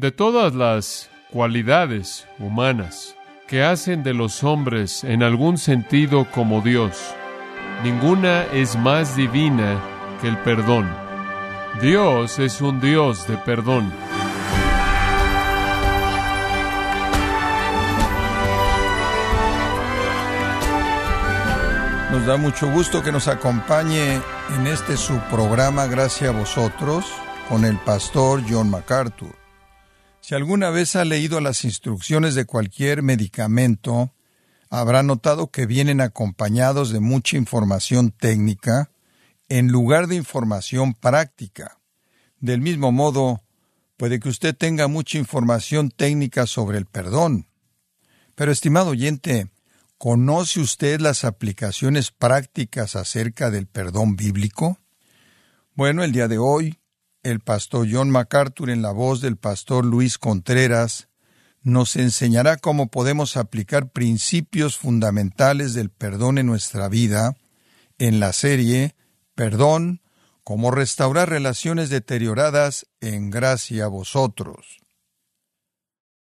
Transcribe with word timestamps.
De 0.00 0.12
todas 0.12 0.54
las 0.54 1.10
cualidades 1.30 2.26
humanas 2.38 3.14
que 3.46 3.62
hacen 3.62 4.02
de 4.02 4.14
los 4.14 4.42
hombres 4.44 5.04
en 5.04 5.22
algún 5.22 5.58
sentido 5.58 6.26
como 6.30 6.62
Dios, 6.62 6.96
ninguna 7.84 8.44
es 8.44 8.78
más 8.78 9.14
divina 9.14 9.78
que 10.22 10.28
el 10.28 10.38
perdón. 10.38 10.88
Dios 11.82 12.38
es 12.38 12.62
un 12.62 12.80
Dios 12.80 13.28
de 13.28 13.36
perdón. 13.36 13.92
Nos 22.10 22.24
da 22.24 22.38
mucho 22.38 22.72
gusto 22.72 23.02
que 23.02 23.12
nos 23.12 23.28
acompañe 23.28 24.14
en 24.14 24.66
este 24.66 24.96
su 24.96 25.18
programa 25.30 25.84
Gracias 25.84 26.30
a 26.30 26.38
vosotros 26.38 27.04
con 27.50 27.66
el 27.66 27.76
pastor 27.76 28.40
John 28.48 28.70
MacArthur. 28.70 29.39
Si 30.30 30.36
alguna 30.36 30.70
vez 30.70 30.94
ha 30.94 31.04
leído 31.04 31.40
las 31.40 31.64
instrucciones 31.64 32.36
de 32.36 32.44
cualquier 32.44 33.02
medicamento, 33.02 34.14
habrá 34.68 35.02
notado 35.02 35.50
que 35.50 35.66
vienen 35.66 36.00
acompañados 36.00 36.92
de 36.92 37.00
mucha 37.00 37.36
información 37.36 38.12
técnica 38.12 38.92
en 39.48 39.72
lugar 39.72 40.06
de 40.06 40.14
información 40.14 40.94
práctica. 40.94 41.80
Del 42.38 42.60
mismo 42.60 42.92
modo, 42.92 43.42
puede 43.96 44.20
que 44.20 44.28
usted 44.28 44.54
tenga 44.54 44.86
mucha 44.86 45.18
información 45.18 45.90
técnica 45.90 46.46
sobre 46.46 46.78
el 46.78 46.86
perdón. 46.86 47.48
Pero, 48.36 48.52
estimado 48.52 48.90
oyente, 48.90 49.50
¿conoce 49.98 50.60
usted 50.60 51.00
las 51.00 51.24
aplicaciones 51.24 52.12
prácticas 52.12 52.94
acerca 52.94 53.50
del 53.50 53.66
perdón 53.66 54.14
bíblico? 54.14 54.78
Bueno, 55.74 56.04
el 56.04 56.12
día 56.12 56.28
de 56.28 56.38
hoy 56.38 56.79
el 57.22 57.40
pastor 57.40 57.86
John 57.90 58.10
MacArthur 58.10 58.70
en 58.70 58.82
la 58.82 58.92
voz 58.92 59.20
del 59.20 59.36
pastor 59.36 59.84
Luis 59.84 60.18
Contreras 60.18 61.08
nos 61.62 61.96
enseñará 61.96 62.56
cómo 62.56 62.90
podemos 62.90 63.36
aplicar 63.36 63.90
principios 63.90 64.78
fundamentales 64.78 65.74
del 65.74 65.90
perdón 65.90 66.38
en 66.38 66.46
nuestra 66.46 66.88
vida 66.88 67.36
en 67.98 68.20
la 68.20 68.32
serie 68.32 68.94
Perdón, 69.34 70.02
cómo 70.44 70.70
restaurar 70.70 71.30
relaciones 71.30 71.88
deterioradas 71.88 72.86
en 73.00 73.30
gracia 73.30 73.86
a 73.86 73.88
vosotros. 73.88 74.80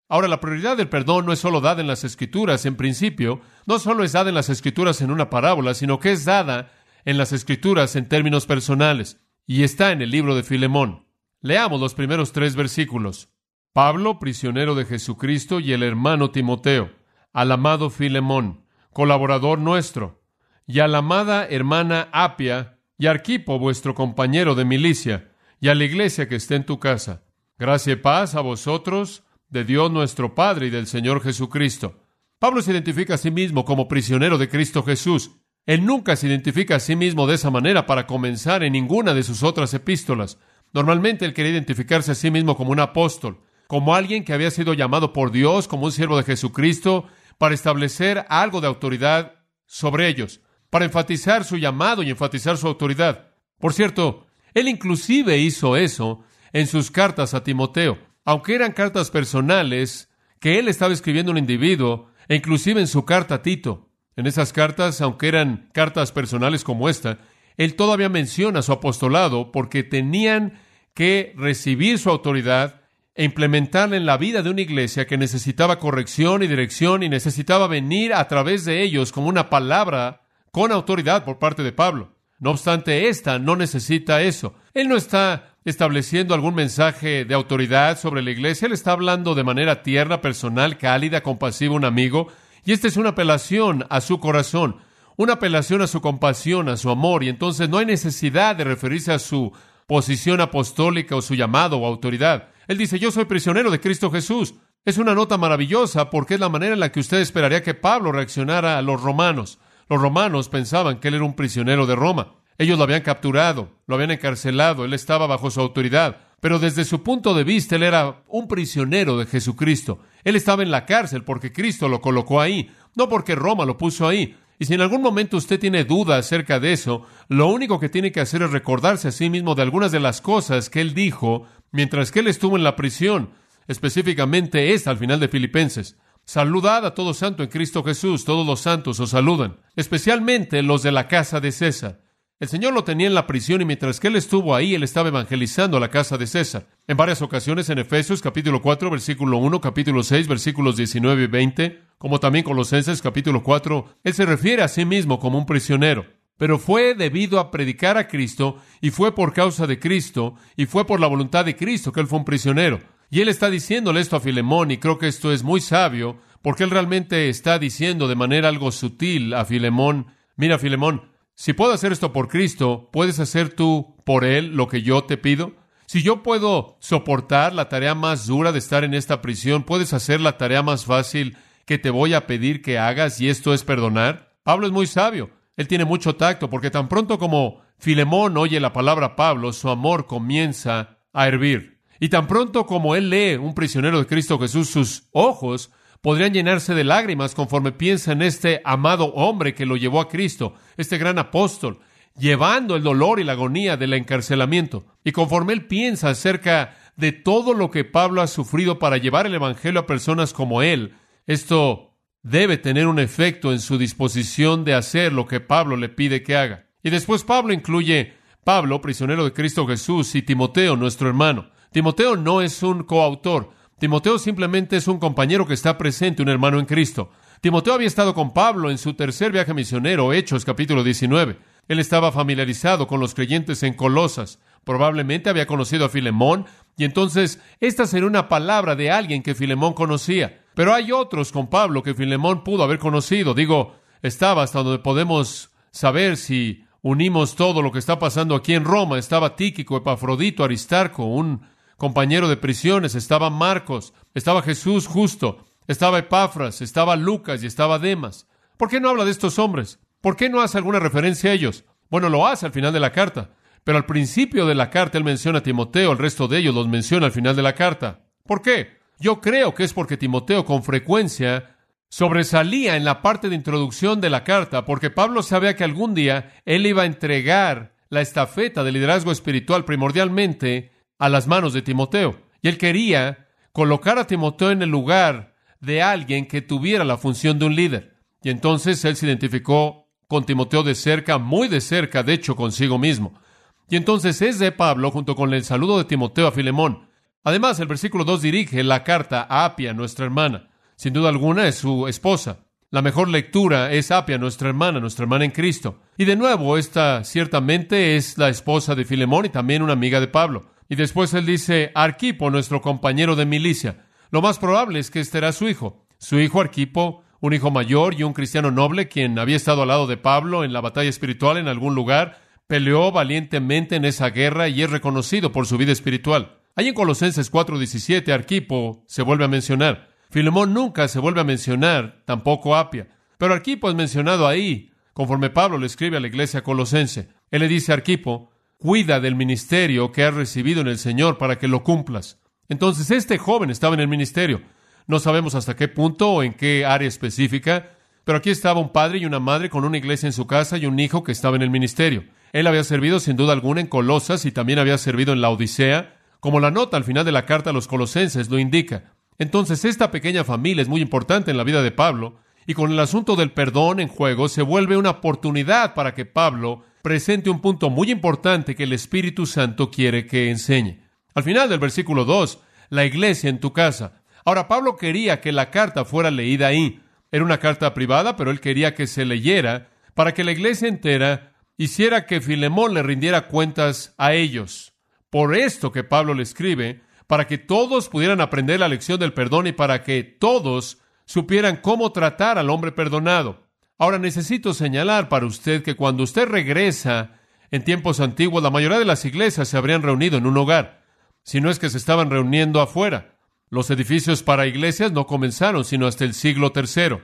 Ahora, 0.09 0.27
la 0.27 0.41
prioridad 0.41 0.79
del 0.79 0.89
perdón 0.89 1.27
no 1.27 1.33
es 1.35 1.39
solo 1.39 1.61
dada 1.61 1.83
en 1.83 1.87
las 1.87 2.05
escrituras, 2.05 2.65
en 2.65 2.77
principio, 2.77 3.43
no 3.67 3.79
solo 3.79 4.05
es 4.05 4.13
dada 4.13 4.31
en 4.31 4.35
las 4.35 4.49
escrituras 4.49 5.03
en 5.03 5.11
una 5.11 5.29
parábola, 5.29 5.75
sino 5.75 6.01
que 6.01 6.13
es 6.13 6.25
dada 6.25 6.73
en 7.05 7.19
las 7.19 7.33
escrituras 7.33 7.95
en 7.95 8.09
términos 8.09 8.47
personales 8.47 9.19
y 9.47 9.63
está 9.63 9.93
en 9.93 10.03
el 10.03 10.11
libro 10.11 10.35
de 10.35 10.43
Filemón. 10.43 11.07
Leamos 11.41 11.81
los 11.81 11.95
primeros 11.95 12.33
tres 12.33 12.57
versículos. 12.57 13.29
Pablo, 13.73 14.19
prisionero 14.19 14.75
de 14.75 14.85
Jesucristo, 14.85 15.61
y 15.61 15.73
el 15.73 15.83
hermano 15.83 16.31
Timoteo, 16.31 16.93
al 17.33 17.53
amado 17.53 17.91
Filemón, 17.91 18.65
colaborador 18.93 19.59
nuestro, 19.59 20.23
y 20.67 20.81
a 20.81 20.89
la 20.89 20.99
amada 20.99 21.47
hermana 21.47 22.09
Apia, 22.13 22.79
y 22.97 23.07
Arquipo, 23.07 23.59
vuestro 23.59 23.95
compañero 23.95 24.55
de 24.55 24.65
milicia, 24.65 25.33
y 25.61 25.69
a 25.69 25.75
la 25.75 25.85
iglesia 25.85 26.29
que 26.29 26.37
está 26.37 26.55
en 26.55 26.65
tu 26.65 26.79
casa. 26.79 27.25
Gracia 27.59 27.95
y 27.95 27.97
paz 27.97 28.35
a 28.35 28.41
vosotros, 28.41 29.25
de 29.49 29.65
Dios 29.65 29.91
nuestro 29.91 30.35
Padre 30.35 30.67
y 30.67 30.71
del 30.71 30.87
Señor 30.87 31.23
Jesucristo. 31.23 32.01
Pablo 32.39 32.63
se 32.63 32.73
identifica 32.73 33.15
a 33.15 33.19
sí 33.19 33.31
mismo 33.31 33.65
como 33.65 33.89
prisionero 33.89 34.39
de 34.39 34.49
Cristo 34.49 34.83
Jesús. 34.83 35.33
Él 35.67 35.87
nunca 35.87 36.15
se 36.17 36.27
identifica 36.27 36.77
a 36.77 36.81
sí 36.81 36.95
mismo 36.95 37.27
de 37.27 37.37
esa 37.37 37.51
manera 37.51 37.87
para 37.87 38.07
comenzar 38.07 38.63
en 38.63 38.73
ninguna 38.73 39.15
de 39.15 39.23
sus 39.23 39.43
otras 39.43 39.73
epístolas. 39.73 40.39
Normalmente 40.73 41.25
él 41.25 41.33
quería 41.33 41.53
identificarse 41.53 42.13
a 42.13 42.15
sí 42.15 42.31
mismo 42.31 42.57
como 42.57 42.71
un 42.71 42.81
apóstol, 42.81 43.41
como 43.67 43.95
alguien 43.95 44.25
que 44.25 44.35
había 44.35 44.51
sido 44.51 44.75
llamado 44.75 45.13
por 45.13 45.31
Dios, 45.31 45.67
como 45.67 45.87
un 45.87 45.93
siervo 45.93 46.19
de 46.19 46.25
Jesucristo, 46.25 47.07
para 47.39 47.55
establecer 47.55 48.27
algo 48.29 48.61
de 48.61 48.67
autoridad 48.67 49.37
sobre 49.65 50.09
ellos, 50.09 50.41
para 50.69 50.85
enfatizar 50.85 51.45
su 51.45 51.57
llamado 51.57 52.03
y 52.03 52.11
enfatizar 52.11 52.59
su 52.59 52.67
autoridad. 52.67 53.31
Por 53.59 53.73
cierto, 53.73 54.27
él 54.53 54.69
inclusive 54.69 55.39
hizo 55.39 55.77
eso 55.77 56.25
en 56.53 56.67
sus 56.67 56.91
cartas 56.91 57.33
a 57.33 57.43
Timoteo, 57.43 57.99
aunque 58.25 58.55
eran 58.55 58.73
cartas 58.73 59.11
personales 59.11 60.11
que 60.41 60.59
él 60.59 60.69
estaba 60.69 60.93
escribiendo 60.93 61.31
a 61.31 61.35
un 61.35 61.39
individuo, 61.39 62.11
e 62.29 62.37
inclusive 62.37 62.81
en 62.81 62.87
su 62.87 63.05
carta 63.05 63.37
a 63.37 63.43
Tito. 63.43 63.91
En 64.17 64.27
esas 64.27 64.53
cartas, 64.53 65.01
aunque 65.01 65.29
eran 65.29 65.69
cartas 65.73 66.13
personales 66.13 66.65
como 66.65 66.89
esta, 66.89 67.19
él 67.57 67.75
todavía 67.77 68.09
menciona 68.09 68.63
su 68.63 68.73
apostolado 68.73 69.53
porque 69.53 69.83
tenían 69.83 70.61
que 70.95 71.35
recibir 71.37 71.99
su 71.99 72.11
autoridad 72.11 72.83
e 73.15 73.25
implementarla 73.25 73.97
en 73.97 74.07
la 74.07 74.17
vida 74.17 74.43
de 74.43 74.51
una 74.51 74.61
iglesia 74.61 75.07
que 75.07 75.19
necesitaba 75.19 75.79
corrección 75.79 76.43
y 76.43 76.49
dirección 76.49 77.03
y 77.03 77.09
necesitaba 77.09 77.69
venir 77.69 78.13
a 78.15 78.27
través 78.27 78.65
de 78.65 78.83
ellos 78.83 79.13
como 79.13 79.29
una 79.29 79.51
palabra 79.51 80.23
con 80.51 80.73
autoridad 80.73 81.25
por 81.25 81.39
parte 81.39 81.63
de 81.63 81.73
Pablo. 81.73 82.15
No 82.39 82.51
obstante, 82.51 83.09
esta 83.09 83.39
no 83.39 83.57
necesita 83.57 84.23
eso. 84.23 84.55
Él 84.75 84.89
no 84.89 84.97
está 84.97 85.55
estableciendo 85.65 86.35
algún 86.35 86.55
mensaje 86.55 87.25
de 87.25 87.35
autoridad 87.35 87.99
sobre 87.99 88.23
la 88.23 88.31
iglesia, 88.31 88.67
él 88.67 88.73
está 88.73 88.93
hablando 88.93 89.35
de 89.35 89.45
manera 89.45 89.83
tierna, 89.83 90.21
personal, 90.21 90.77
cálida, 90.77 91.23
compasiva, 91.23 91.75
un 91.75 91.85
amigo, 91.85 92.29
y 92.65 92.73
esta 92.73 92.89
es 92.89 92.97
una 92.97 93.11
apelación 93.11 93.87
a 93.91 94.01
su 94.01 94.21
corazón, 94.21 94.77
una 95.17 95.35
apelación 95.35 95.83
a 95.83 95.87
su 95.87 96.01
compasión, 96.01 96.69
a 96.69 96.77
su 96.77 96.91
amor, 96.91 97.23
y 97.23 97.29
entonces 97.29 97.69
no 97.69 97.79
hay 97.79 97.87
necesidad 97.87 98.57
de 98.57 98.65
referirse 98.65 99.13
a 99.13 99.19
su 99.19 99.53
posición 99.87 100.41
apostólica 100.41 101.15
o 101.17 101.23
su 101.23 101.35
llamado 101.35 101.79
o 101.79 101.87
autoridad. 101.87 102.49
Él 102.67 102.79
dice, 102.79 102.99
yo 102.99 103.11
soy 103.11 103.27
prisionero 103.27 103.71
de 103.71 103.81
Cristo 103.81 104.11
Jesús. 104.11 104.55
Es 104.85 104.99
una 104.99 105.15
nota 105.15 105.39
maravillosa 105.39 106.11
porque 106.11 106.35
es 106.35 106.41
la 106.41 106.49
manera 106.49 106.75
en 106.75 106.81
la 106.81 106.93
que 106.93 107.01
usted 107.01 107.19
esperaría 107.19 107.63
que 107.63 107.75
Pablo 107.75 108.13
reaccionara 108.13 108.79
a 108.79 108.83
los 108.83 109.01
romanos. 109.03 109.59
Los 109.89 110.01
romanos 110.01 110.49
pensaban 110.49 111.01
que 111.01 111.09
él 111.09 111.15
era 111.15 111.25
un 111.25 111.37
prisionero 111.37 111.87
de 111.87 111.95
Roma. 111.95 112.35
Ellos 112.57 112.79
lo 112.79 112.85
habían 112.85 113.03
capturado, 113.03 113.71
lo 113.87 113.97
habían 113.97 114.13
encarcelado, 114.13 114.85
él 114.85 114.95
estaba 114.95 115.27
bajo 115.27 115.51
su 115.51 115.61
autoridad. 115.61 116.19
Pero 116.41 116.59
desde 116.59 116.85
su 116.85 117.03
punto 117.03 117.35
de 117.35 117.45
vista, 117.45 117.77
él 117.77 117.83
era 117.83 118.23
un 118.29 118.49
prisionero 118.49 119.17
de 119.17 119.27
Jesucristo. 119.27 120.01
Él 120.25 120.37
estaba 120.37 120.63
en 120.63 120.71
la 120.71 120.87
cárcel 120.87 121.25
porque 121.25 121.53
Cristo 121.53 121.89
lo 121.89 122.01
colocó 122.01 122.41
ahí, 122.41 122.71
no 122.95 123.09
porque 123.09 123.35
Roma 123.35 123.65
lo 123.65 123.79
puso 123.79 124.07
ahí. 124.07 124.37
Y 124.59 124.67
si 124.67 124.75
en 124.75 124.81
algún 124.81 125.03
momento 125.03 125.37
usted 125.37 125.59
tiene 125.59 125.85
duda 125.85 126.17
acerca 126.17 126.61
de 126.61 126.73
eso, 126.73 127.07
lo 127.29 127.49
único 127.49 127.81
que 127.81 127.89
tiene 127.89 128.13
que 128.13 128.21
hacer 128.21 128.43
es 128.43 128.51
recordarse 128.51 129.09
a 129.09 129.13
sí 129.13 129.29
mismo 129.29 129.55
de 129.55 129.63
algunas 129.63 129.91
de 129.91 130.01
las 130.01 130.21
cosas 130.21 130.71
que 130.71 130.81
él 130.81 130.95
dijo 130.95 131.47
mientras 131.73 132.13
que 132.13 132.21
él 132.21 132.29
estuvo 132.29 132.57
en 132.57 132.63
la 132.63 132.77
prisión, 132.77 133.31
específicamente 133.67 134.73
esta 134.75 134.91
al 134.91 134.99
final 134.99 135.19
de 135.19 135.29
Filipenses. 135.29 135.97
Saludad 136.25 136.87
a 136.87 136.95
todo 136.95 137.13
santo 137.15 137.43
en 137.43 137.51
Cristo 137.51 137.83
Jesús, 137.83 138.25
todos 138.25 138.47
los 138.47 138.61
santos 138.61 139.01
os 139.01 139.11
saludan, 139.11 139.57
especialmente 139.77 140.63
los 140.63 140.83
de 140.83 140.93
la 140.93 141.09
casa 141.09 141.41
de 141.41 141.53
César. 141.53 142.01
El 142.41 142.49
Señor 142.49 142.75
lo 142.75 142.83
tenía 142.83 143.07
en 143.07 143.15
la 143.15 143.29
prisión 143.29 143.61
y 143.61 143.65
mientras 143.65 144.01
que 144.01 144.09
él 144.09 144.17
estuvo 144.17 144.57
ahí, 144.57 144.75
él 144.75 144.83
estaba 144.83 145.09
evangelizando 145.09 145.77
a 145.77 145.81
la 145.81 145.89
casa 145.89 146.19
de 146.19 146.27
César. 146.27 146.67
En 146.89 146.97
varias 146.97 147.23
ocasiones 147.23 147.71
en 147.71 147.79
Efesios 147.79 148.21
capítulo 148.21 148.61
4, 148.61 148.91
versículo 148.91 149.37
1, 149.39 149.61
capítulo 149.61 150.03
6, 150.03 150.27
versículos 150.27 150.77
19 150.77 151.23
y 151.23 151.27
20, 151.29 151.81
como 151.97 152.19
también 152.19 152.45
Colosenses 152.45 153.01
capítulo 153.01 153.45
4, 153.45 153.99
él 154.03 154.15
se 154.15 154.27
refiere 154.27 154.63
a 154.63 154.69
sí 154.69 154.85
mismo 154.85 155.21
como 155.21 155.39
un 155.39 155.47
prisionero. 155.47 156.07
Pero 156.37 156.59
fue 156.59 156.97
debido 156.97 157.39
a 157.39 157.53
predicar 157.53 157.97
a 157.97 158.09
Cristo 158.09 158.57
y 158.81 158.91
fue 158.91 159.15
por 159.15 159.33
causa 159.33 159.69
de 159.69 159.79
Cristo 159.79 160.35
y 160.57 160.67
fue 160.67 160.85
por 160.89 160.99
la 160.99 161.07
voluntad 161.07 161.45
de 161.45 161.55
Cristo 161.55 161.93
que 161.93 162.01
él 162.01 162.09
fue 162.09 162.19
un 162.19 162.25
prisionero. 162.25 162.81
Y 163.11 163.21
él 163.21 163.29
está 163.29 163.49
diciéndole 163.49 164.01
esto 164.01 164.17
a 164.17 164.21
Filemón 164.21 164.73
y 164.73 164.79
creo 164.79 164.99
que 164.99 165.07
esto 165.07 165.33
es 165.33 165.45
muy 165.45 165.61
sabio 165.61 166.19
porque 166.43 166.65
él 166.65 166.71
realmente 166.71 167.29
está 167.29 167.61
diciendo 167.61 168.09
de 168.09 168.17
manera 168.17 168.49
algo 168.49 168.73
sutil 168.73 169.35
a 169.35 169.45
Filemón, 169.45 170.09
mira 170.37 170.59
Filemón, 170.59 171.14
si 171.35 171.53
puedo 171.53 171.73
hacer 171.73 171.93
esto 171.93 172.13
por 172.13 172.29
Cristo, 172.29 172.89
¿puedes 172.93 173.19
hacer 173.19 173.49
tú 173.51 173.97
por 174.05 174.25
Él 174.25 174.57
lo 174.57 174.69
que 174.69 174.83
yo 174.83 175.05
te 175.05 175.17
pido? 175.17 175.53
Si 175.87 176.03
yo 176.03 176.23
puedo 176.23 176.77
soportar 176.81 177.53
la 177.55 177.69
tarea 177.69 177.95
más 177.95 178.27
dura 178.27 178.53
de 178.53 178.59
estar 178.59 178.85
en 178.85 178.95
esta 178.95 179.21
prisión, 179.21 179.65
¿puedes 179.65 179.93
hacer 179.93 180.21
la 180.21 180.39
tarea 180.39 180.63
más 180.63 180.85
fácil 180.85 181.37
que 181.67 181.79
te 181.79 181.91
voy 181.91 182.15
a 182.15 182.27
pedir 182.27 182.63
que 182.63 182.79
hagas 182.79 183.21
y 183.21 183.29
esto 183.29 183.53
es 183.53 183.65
perdonar? 183.65 184.33
Pablo 184.43 184.67
es 184.67 184.73
muy 184.73 184.87
sabio. 184.87 185.31
Él 185.57 185.69
tiene 185.69 185.85
mucho 185.85 186.17
tacto 186.17 186.51
porque 186.51 186.71
tan 186.71 186.89
pronto 186.89 187.19
como 187.19 187.63
Filemón 187.79 188.37
oye 188.37 188.61
la 188.61 188.73
palabra 188.73 189.17
Pablo, 189.17 189.53
su 189.53 189.69
amor 189.69 190.07
comienza 190.07 190.99
a 191.13 191.29
hervir. 191.29 191.81
Y 192.01 192.09
tan 192.09 192.27
pronto 192.27 192.67
como 192.67 192.97
él 192.97 193.11
lee 193.11 193.37
un 193.37 193.55
prisionero 193.55 193.99
de 193.99 194.07
Cristo 194.07 194.39
Jesús, 194.39 194.71
sus 194.71 195.09
ojos 195.13 195.71
podrían 196.05 196.35
llenarse 196.35 196.75
de 196.75 196.85
lágrimas 196.85 197.35
conforme 197.35 197.73
piensa 197.73 198.13
en 198.13 198.21
este 198.21 198.61
amado 198.67 199.07
hombre 199.15 199.55
que 199.55 199.65
lo 199.65 199.75
llevó 199.75 200.03
a 200.03 200.09
Cristo, 200.11 200.53
este 200.77 200.99
gran 200.99 201.19
apóstol, 201.19 201.79
llevando 202.19 202.77
el 202.77 202.83
dolor 202.83 203.21
y 203.21 203.25
la 203.25 203.33
agonía 203.33 203.79
del 203.79 203.95
encarcelamiento. 203.95 204.85
Y 205.03 205.13
conforme 205.13 205.55
él 205.55 205.67
piensa 205.67 206.11
acerca 206.11 206.77
de 206.97 207.13
todo 207.13 207.55
lo 207.55 207.71
que 207.71 207.85
Pablo 207.85 208.21
ha 208.21 208.27
sufrido 208.27 208.79
para 208.79 208.99
llevar 208.99 209.25
el 209.25 209.35
Evangelio 209.35 209.81
a 209.81 209.87
personas 209.87 210.35
como 210.35 210.61
él, 210.61 210.93
esto 211.27 211.97
debe 212.23 212.59
tener 212.59 212.87
un 212.87 212.99
efecto 212.99 213.51
en 213.51 213.61
su 213.61 213.79
disposición 213.79 214.63
de 214.63 214.75
hacer 214.75 215.11
lo 215.11 215.27
que 215.27 215.41
Pablo 215.41 215.75
le 215.79 215.89
pide 215.89 216.23
que 216.23 216.37
haga. 216.37 216.67
Y 216.83 216.91
después 216.91 217.25
Pablo 217.25 217.55
incluye 217.55 218.13
Pablo, 218.45 218.83
prisionero 218.83 219.25
de 219.25 219.33
Cristo 219.33 219.67
Jesús, 219.67 220.15
y 220.15 220.21
Timoteo, 220.21 220.77
nuestro 220.77 221.09
hermano. 221.09 221.49
Timoteo 221.73 222.15
no 222.15 222.43
es 222.43 222.63
un 222.63 222.83
coautor. 222.83 223.53
Timoteo 223.79 224.19
simplemente 224.19 224.77
es 224.77 224.87
un 224.87 224.99
compañero 224.99 225.47
que 225.47 225.55
está 225.55 225.77
presente, 225.77 226.23
un 226.23 226.29
hermano 226.29 226.61
en 226.61 226.67
Cristo. 226.67 227.11
Timoteo 227.41 227.75
había 227.75 227.89
estado 227.89 228.15
con 228.15 228.33
Pablo 228.33 228.71
en 228.71 228.79
su 228.79 228.95
tercer 228.95 229.33
viaje 229.33 229.53
misionero, 229.53 230.13
Hechos 230.13 230.45
capítulo 230.45 230.85
19. 230.85 231.39
Él 231.67 231.79
estaba 231.79 232.13
familiarizado 232.13 232.87
con 232.87 233.01
los 233.01 233.15
creyentes 233.15 233.63
en 233.63 233.75
Colosas. 233.75 234.39
Probablemente 234.63 235.29
había 235.29 235.47
conocido 235.47 235.85
a 235.85 235.89
Filemón, 235.89 236.47
y 236.77 236.85
entonces 236.85 237.41
esta 237.61 237.87
sería 237.87 238.07
una 238.07 238.29
palabra 238.29 238.77
de 238.77 238.91
alguien 238.91 239.23
que 239.23 239.35
Filemón 239.35 239.75
conocía. 239.75 240.41
Pero 240.55 240.73
hay 240.73 240.93
otros 240.93 241.33
con 241.33 241.49
Pablo 241.49 241.83
que 241.83 241.95
Filemón 241.95 242.45
pudo 242.45 242.63
haber 242.63 242.79
conocido. 242.79 243.35
Digo, 243.35 243.75
estaba 244.03 244.43
hasta 244.45 244.63
donde 244.63 244.79
podemos 244.79 245.51
saber 245.71 246.17
si 246.17 246.65
unimos 246.81 247.35
todo 247.35 247.61
lo 247.61 247.73
que 247.73 247.81
está 247.81 247.99
pasando 247.99 248.37
aquí 248.37 248.55
en 248.55 248.65
Roma. 248.65 248.99
Estaba 248.99 249.37
Tíquico, 249.37 249.77
Epafrodito, 249.77 250.45
Aristarco, 250.45 251.05
un 251.05 251.43
compañero 251.77 252.29
de 252.29 252.37
prisiones, 252.37 252.95
estaba 252.95 253.31
Marcos, 253.31 253.93
estaba 254.15 254.43
Jesús 254.43 254.87
justo, 254.87 255.45
estaba 255.67 255.99
Epafras, 255.99 256.63
estaba 256.63 256.97
Lucas 256.97 257.43
y 257.43 257.47
estaba 257.47 257.79
Demas. 257.79 258.27
¿Por 258.57 258.69
qué 258.69 258.81
no 258.81 258.89
habla 258.89 259.05
de 259.05 259.11
estos 259.11 259.39
hombres? 259.39 259.81
¿Por 260.01 260.17
qué 260.17 260.29
no 260.29 260.41
hace 260.41 260.59
alguna 260.59 260.79
referencia 260.79 261.31
a 261.31 261.35
ellos? 261.35 261.65
Bueno, 261.91 262.09
lo 262.09 262.27
hace 262.27 262.47
al 262.47 262.53
final 262.53 262.73
de 262.73 262.81
la 262.81 262.93
carta, 262.93 263.31
pero 263.65 263.79
al 263.79 263.87
principio 263.87 264.47
de 264.47 264.55
la 264.55 264.71
carta 264.71 264.99
él 264.99 265.05
menciona 265.05 265.39
a 265.39 265.43
Timoteo, 265.43 265.93
el 265.93 265.99
resto 265.99 266.29
de 266.29 266.39
ellos 266.39 266.55
los 266.55 266.69
menciona 266.69 267.07
al 267.07 267.13
final 267.13 267.35
de 267.35 267.43
la 267.43 267.55
carta. 267.55 268.01
¿Por 268.25 268.43
qué? 268.43 268.79
Yo 268.99 269.21
creo 269.21 269.55
que 269.55 269.65
es 269.65 269.73
porque 269.73 269.97
Timoteo 269.97 270.45
con 270.45 270.63
frecuencia 270.63 271.57
sobresalía 271.89 272.77
en 272.77 272.85
la 272.85 273.03
parte 273.03 273.29
de 273.29 273.37
introducción 273.37 274.01
de 274.01 274.11
la 274.11 274.25
carta, 274.25 274.65
porque 274.65 274.91
Pablo 274.91 275.23
sabía 275.23 275.57
que 275.57 275.65
algún 275.65 275.95
día 275.95 276.35
él 276.45 276.67
iba 276.67 276.83
a 276.83 276.87
entregar 276.87 277.75
la 277.89 278.01
estafeta 278.01 278.65
de 278.65 278.73
liderazgo 278.73 279.13
espiritual 279.13 279.65
primordialmente 279.65 280.73
a 281.05 281.11
las 281.11 281.27
manos 281.27 281.53
de 281.53 281.61
Timoteo. 281.61 282.19
Y 282.41 282.49
él 282.49 282.57
quería 282.57 283.29
colocar 283.53 283.99
a 283.99 284.07
Timoteo 284.07 284.51
en 284.53 284.63
el 284.63 284.71
lugar 284.71 285.35
de 285.61 285.83
alguien 285.83 286.27
que 286.27 286.41
tuviera 286.41 286.83
la 286.83 286.97
función 286.97 287.39
de 287.39 287.45
un 287.45 287.55
líder. 287.55 287.99
Y 288.23 288.31
entonces 288.31 288.83
él 288.87 288.97
se 288.97 289.05
identificó 289.05 289.91
con 290.09 290.25
Timoteo 290.25 290.63
de 290.63 290.75
cerca, 290.75 291.19
muy 291.19 291.49
de 291.49 291.61
cerca, 291.61 292.03
de 292.03 292.15
hecho, 292.15 292.37
consigo 292.37 292.79
mismo. 292.79 293.21
Y 293.69 293.77
entonces 293.77 294.23
es 294.23 294.39
de 294.39 294.51
Pablo, 294.51 294.91
junto 294.91 295.15
con 295.15 295.35
el 295.35 295.45
saludo 295.45 295.77
de 295.77 295.85
Timoteo 295.85 296.27
a 296.27 296.33
Filemón. 296.33 296.89
Además, 297.23 297.61
el 297.61 297.67
versículo 297.67 298.05
2 298.05 298.23
dirige 298.23 298.65
la 298.65 298.83
carta 298.83 299.27
a 299.29 299.45
Apia, 299.45 299.75
nuestra 299.75 300.07
hermana. 300.07 300.49
Sin 300.77 300.95
duda 300.95 301.11
alguna 301.11 301.47
es 301.47 301.57
su 301.57 301.87
esposa. 301.87 302.47
La 302.71 302.81
mejor 302.81 303.11
lectura 303.11 303.73
es 303.73 303.91
Apia, 303.91 304.17
nuestra 304.17 304.49
hermana, 304.49 304.81
nuestra 304.81 305.03
hermana 305.03 305.27
en 305.27 305.33
Cristo. 305.33 305.83
Y 305.99 306.07
de 306.07 306.17
nuevo, 306.17 306.57
esta 306.57 307.05
ciertamente 307.05 307.97
es 307.97 308.17
la 308.17 308.31
esposa 308.31 308.75
de 308.75 308.87
Filemón 308.87 309.27
y 309.27 309.29
también 309.29 309.61
una 309.61 309.75
amiga 309.75 310.01
de 310.01 310.09
Pablo. 310.09 310.54
Y 310.75 310.77
después 310.77 311.15
él 311.15 311.25
dice, 311.25 311.71
Arquipo, 311.77 312.31
nuestro 312.31 312.61
compañero 312.61 313.15
de 313.15 313.27
milicia. 313.27 313.87
Lo 314.11 314.21
más 314.21 314.41
probable 314.41 314.81
es 314.81 314.91
que 314.91 314.99
este 314.99 315.19
era 315.19 315.31
su 315.31 315.49
hijo. 315.49 315.87
Su 315.99 316.19
hijo 316.19 316.41
Arquipo, 316.41 317.05
un 317.21 317.33
hijo 317.33 317.53
mayor 317.53 317.95
y 317.95 318.03
un 318.03 318.13
cristiano 318.13 318.51
noble, 318.51 318.89
quien 318.89 319.17
había 319.21 319.37
estado 319.37 319.63
al 319.63 319.69
lado 319.69 319.87
de 319.87 319.99
Pablo 319.99 320.43
en 320.43 320.53
la 320.53 320.61
batalla 320.61 320.91
espiritual 320.91 321.37
en 321.37 321.47
algún 321.47 321.77
lugar, 321.77 322.19
peleó 322.49 322.91
valientemente 322.91 323.77
en 323.77 323.85
esa 323.85 324.11
guerra 324.11 324.49
y 324.49 324.65
es 324.65 324.71
reconocido 324.73 325.31
por 325.31 325.47
su 325.47 325.59
vida 325.59 325.71
espiritual. 325.71 326.39
Ahí 326.57 326.67
en 326.67 326.75
Colosenses 326.75 327.31
4:17, 327.31 328.13
Arquipo 328.13 328.83
se 328.89 329.03
vuelve 329.03 329.27
a 329.27 329.29
mencionar. 329.29 329.91
Filemón 330.11 330.53
nunca 330.53 330.89
se 330.89 330.99
vuelve 330.99 331.21
a 331.21 331.25
mencionar, 331.25 332.03
tampoco 332.05 332.57
Apia. 332.57 332.89
Pero 333.17 333.33
Arquipo 333.33 333.69
es 333.69 333.77
mencionado 333.77 334.27
ahí, 334.27 334.73
conforme 334.93 335.31
Pablo 335.31 335.57
le 335.57 335.67
escribe 335.67 335.99
a 335.99 336.01
la 336.01 336.09
iglesia 336.09 336.43
colosense. 336.43 337.11
Él 337.31 337.43
le 337.43 337.47
dice 337.47 337.71
a 337.71 337.77
Arquipo, 337.77 338.33
cuida 338.65 338.99
del 338.99 339.15
ministerio 339.15 339.93
que 339.93 340.05
has 340.05 340.15
recibido 340.15 340.63
en 340.63 340.69
el 340.69 340.79
Señor 340.79 341.19
para 341.19 341.37
que 341.39 341.49
lo 341.49 341.63
cumplas. 341.63 342.19
Entonces, 342.49 342.91
este 342.91 343.19
joven 343.19 343.51
estaba 343.51 343.75
en 343.75 343.81
el 343.81 343.89
ministerio. 343.89 344.41
No 344.87 345.01
sabemos 345.01 345.35
hasta 345.35 345.55
qué 345.55 345.69
punto 345.69 346.11
o 346.11 346.23
en 346.23 346.33
qué 346.33 346.65
área 346.65 346.89
específica, 346.89 347.73
pero 348.05 348.17
aquí 348.17 348.31
estaba 348.31 348.61
un 348.61 348.73
padre 348.73 348.97
y 349.01 349.05
una 349.05 349.21
madre 349.21 349.51
con 349.51 349.67
una 349.67 349.77
iglesia 349.77 350.07
en 350.07 350.15
su 350.15 350.27
casa 350.27 350.57
y 350.57 350.65
un 350.65 350.81
hijo 350.81 351.05
que 351.05 351.13
estaba 351.13 351.37
en 351.37 351.43
el 351.43 351.51
ministerio. 351.51 352.05
Él 352.33 352.47
había 352.47 352.65
servido 352.65 353.01
sin 353.01 353.17
duda 353.17 353.35
alguna 353.35 353.61
en 353.61 353.67
Colosas 353.67 354.25
y 354.25 354.33
también 354.33 354.59
había 354.59 354.79
servido 354.79 355.13
en 355.13 355.21
la 355.21 355.29
Odisea, 355.29 356.01
como 356.21 356.41
la 356.41 356.51
nota 356.51 356.79
al 356.79 356.85
final 356.85 357.05
de 357.05 357.13
la 357.13 357.27
carta 357.27 357.51
a 357.51 357.53
los 357.53 357.69
colosenses 357.69 358.31
lo 358.31 358.39
indica. 358.39 358.95
Entonces, 359.19 359.67
esta 359.67 359.91
pequeña 359.91 360.25
familia 360.25 360.63
es 360.63 360.69
muy 360.69 360.81
importante 360.81 361.31
en 361.31 361.37
la 361.37 361.45
vida 361.45 361.61
de 361.61 361.71
Pablo, 361.71 362.17
y 362.47 362.55
con 362.55 362.73
el 362.73 362.81
asunto 362.81 363.15
del 363.15 363.33
perdón 363.33 363.81
en 363.81 363.89
juego 363.89 364.31
se 364.31 364.41
vuelve 364.41 364.79
una 364.79 364.89
oportunidad 364.89 365.75
para 365.75 365.93
que 365.93 366.07
Pablo 366.07 366.65
presente 366.85 367.31
un 367.31 367.41
punto 367.41 367.71
muy 367.71 367.91
importante 367.91 368.55
que 368.55 368.65
el 368.65 368.75
Espíritu 368.75 369.25
Santo 369.25 369.71
quiere 369.71 370.07
que 370.07 370.31
enseñe. 370.31 370.83
Al 371.15 371.23
final 371.23 371.49
del 371.49 371.59
versículo 371.59 372.05
2, 372.05 372.41
la 372.69 372.85
iglesia 372.85 373.31
en 373.31 373.41
tu 373.41 373.55
casa. 373.55 374.03
Ahora 374.27 374.49
Pablo 374.49 374.77
quería 374.77 375.23
que 375.23 375.33
la 375.33 375.51
carta 375.51 375.87
fuera 375.87 376.11
leída 376.11 376.49
ahí. 376.49 376.83
Era 377.11 377.25
una 377.25 377.39
carta 377.39 377.73
privada, 377.73 378.17
pero 378.17 378.31
él 378.31 378.39
quería 378.39 378.75
que 378.75 378.87
se 378.87 379.07
leyera 379.07 379.71
para 379.95 380.13
que 380.13 380.25
la 380.25 380.33
iglesia 380.33 380.69
entera 380.69 381.33
hiciera 381.57 382.05
que 382.05 382.21
Filemón 382.21 382.75
le 382.75 382.83
rindiera 382.83 383.29
cuentas 383.29 383.95
a 383.97 384.13
ellos. 384.13 384.75
Por 385.09 385.35
esto 385.35 385.73
que 385.73 385.85
Pablo 385.85 386.13
le 386.13 386.23
escribe, 386.23 386.83
para 387.07 387.27
que 387.27 387.39
todos 387.39 387.89
pudieran 387.89 388.21
aprender 388.21 388.61
la 388.61 388.69
lección 388.69 389.01
del 389.01 389.15
perdón 389.15 389.47
y 389.47 389.53
para 389.53 389.83
que 389.85 390.03
todos 390.03 390.83
supieran 391.07 391.57
cómo 391.63 391.93
tratar 391.93 392.37
al 392.37 392.51
hombre 392.51 392.73
perdonado. 392.73 393.44
Ahora 393.79 393.99
necesito 393.99 394.55
señalar 394.55 395.09
para 395.09 395.27
usted 395.27 395.63
que 395.63 395.75
cuando 395.75 396.05
usted 396.05 396.29
regresa 396.29 397.21
en 397.51 397.65
tiempos 397.65 398.01
antiguos, 398.01 398.43
la 398.43 398.51
mayoría 398.51 398.79
de 398.79 398.85
las 398.85 399.05
iglesias 399.05 399.49
se 399.49 399.57
habrían 399.57 399.83
reunido 399.83 400.17
en 400.17 400.27
un 400.27 400.37
hogar, 400.37 400.85
si 401.23 401.41
no 401.41 401.51
es 401.51 401.59
que 401.59 401.71
se 401.71 401.79
estaban 401.79 402.11
reuniendo 402.11 402.61
afuera. 402.61 403.17
Los 403.51 403.71
edificios 403.71 404.23
para 404.23 404.47
iglesias 404.47 404.93
no 404.93 405.07
comenzaron 405.07 405.65
sino 405.65 405.87
hasta 405.87 406.05
el 406.05 406.15
siglo 406.15 406.53
III. 406.55 406.99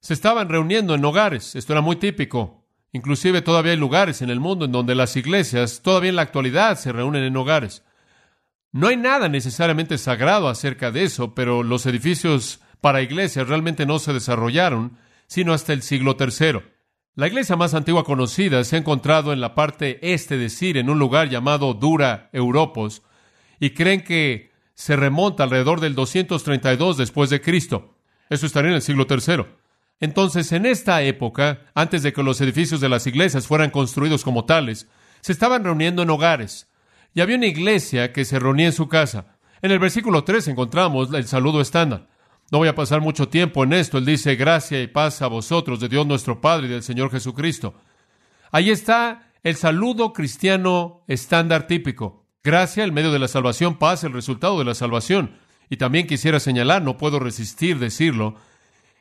Se 0.00 0.14
estaban 0.14 0.48
reuniendo 0.48 0.94
en 0.94 1.04
hogares, 1.04 1.54
esto 1.54 1.72
era 1.72 1.80
muy 1.80 1.96
típico. 1.96 2.64
Inclusive 2.92 3.40
todavía 3.40 3.72
hay 3.72 3.78
lugares 3.78 4.22
en 4.22 4.30
el 4.30 4.40
mundo 4.40 4.66
en 4.66 4.72
donde 4.72 4.94
las 4.94 5.16
iglesias, 5.16 5.80
todavía 5.82 6.10
en 6.10 6.16
la 6.16 6.22
actualidad, 6.22 6.78
se 6.78 6.92
reúnen 6.92 7.22
en 7.22 7.36
hogares. 7.36 7.84
No 8.72 8.88
hay 8.88 8.96
nada 8.96 9.28
necesariamente 9.28 9.98
sagrado 9.98 10.48
acerca 10.48 10.90
de 10.90 11.04
eso, 11.04 11.34
pero 11.34 11.62
los 11.62 11.86
edificios 11.86 12.60
para 12.80 13.02
iglesias 13.02 13.48
realmente 13.48 13.86
no 13.86 13.98
se 13.98 14.12
desarrollaron 14.12 14.98
sino 15.32 15.54
hasta 15.54 15.72
el 15.72 15.80
siglo 15.80 16.14
III. 16.20 16.60
La 17.14 17.26
iglesia 17.26 17.56
más 17.56 17.72
antigua 17.72 18.04
conocida 18.04 18.62
se 18.64 18.76
ha 18.76 18.78
encontrado 18.78 19.32
en 19.32 19.40
la 19.40 19.54
parte 19.54 19.98
este 20.12 20.36
de 20.36 20.50
Siria, 20.50 20.82
en 20.82 20.90
un 20.90 20.98
lugar 20.98 21.30
llamado 21.30 21.72
Dura 21.72 22.28
Europos, 22.34 23.00
y 23.58 23.70
creen 23.70 24.04
que 24.04 24.50
se 24.74 24.94
remonta 24.94 25.44
alrededor 25.44 25.80
del 25.80 25.94
232 25.94 26.98
después 26.98 27.30
de 27.30 27.40
Cristo. 27.40 27.96
Eso 28.28 28.44
estaría 28.44 28.72
en 28.72 28.74
el 28.74 28.82
siglo 28.82 29.06
III. 29.08 29.46
Entonces, 30.00 30.52
en 30.52 30.66
esta 30.66 31.00
época, 31.00 31.62
antes 31.74 32.02
de 32.02 32.12
que 32.12 32.22
los 32.22 32.38
edificios 32.42 32.82
de 32.82 32.90
las 32.90 33.06
iglesias 33.06 33.46
fueran 33.46 33.70
construidos 33.70 34.24
como 34.24 34.44
tales, 34.44 34.86
se 35.22 35.32
estaban 35.32 35.64
reuniendo 35.64 36.02
en 36.02 36.10
hogares. 36.10 36.68
Y 37.14 37.22
había 37.22 37.36
una 37.36 37.46
iglesia 37.46 38.12
que 38.12 38.26
se 38.26 38.38
reunía 38.38 38.66
en 38.66 38.72
su 38.74 38.86
casa. 38.86 39.38
En 39.62 39.70
el 39.70 39.78
versículo 39.78 40.24
3 40.24 40.48
encontramos 40.48 41.10
el 41.14 41.26
saludo 41.26 41.62
estándar. 41.62 42.11
No 42.52 42.58
voy 42.58 42.68
a 42.68 42.74
pasar 42.74 43.00
mucho 43.00 43.28
tiempo 43.28 43.64
en 43.64 43.72
esto. 43.72 43.96
Él 43.96 44.04
dice, 44.04 44.36
gracia 44.36 44.82
y 44.82 44.86
paz 44.86 45.22
a 45.22 45.26
vosotros 45.26 45.80
de 45.80 45.88
Dios 45.88 46.06
nuestro 46.06 46.42
Padre 46.42 46.66
y 46.66 46.70
del 46.70 46.82
Señor 46.82 47.10
Jesucristo. 47.10 47.72
Ahí 48.50 48.70
está 48.70 49.32
el 49.42 49.56
saludo 49.56 50.12
cristiano 50.12 51.02
estándar 51.08 51.66
típico. 51.66 52.26
Gracia, 52.44 52.84
el 52.84 52.92
medio 52.92 53.10
de 53.10 53.18
la 53.18 53.28
salvación, 53.28 53.78
paz, 53.78 54.04
el 54.04 54.12
resultado 54.12 54.58
de 54.58 54.66
la 54.66 54.74
salvación. 54.74 55.38
Y 55.70 55.78
también 55.78 56.06
quisiera 56.06 56.40
señalar, 56.40 56.82
no 56.82 56.98
puedo 56.98 57.18
resistir 57.18 57.78
decirlo, 57.78 58.34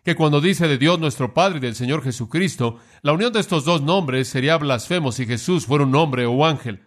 que 0.05 0.15
cuando 0.15 0.39
dice 0.39 0.70
de 0.70 0.77
Dios 0.77 0.98
nuestro 0.98 1.34
Padre 1.34 1.58
y 1.58 1.62
del 1.62 1.75
Señor 1.75 2.03
Jesucristo, 2.03 2.77
la 3.01 3.12
unión 3.12 3.34
de 3.34 3.41
estos 3.41 3.65
dos 3.65 3.81
nombres 3.81 4.29
sería 4.29 4.55
blasfemo 4.55 5.12
si 5.12 5.25
Jesús 5.25 5.65
fuera 5.65 5.84
un 5.84 5.93
hombre 5.96 6.25
o 6.25 6.46
ángel. 6.46 6.84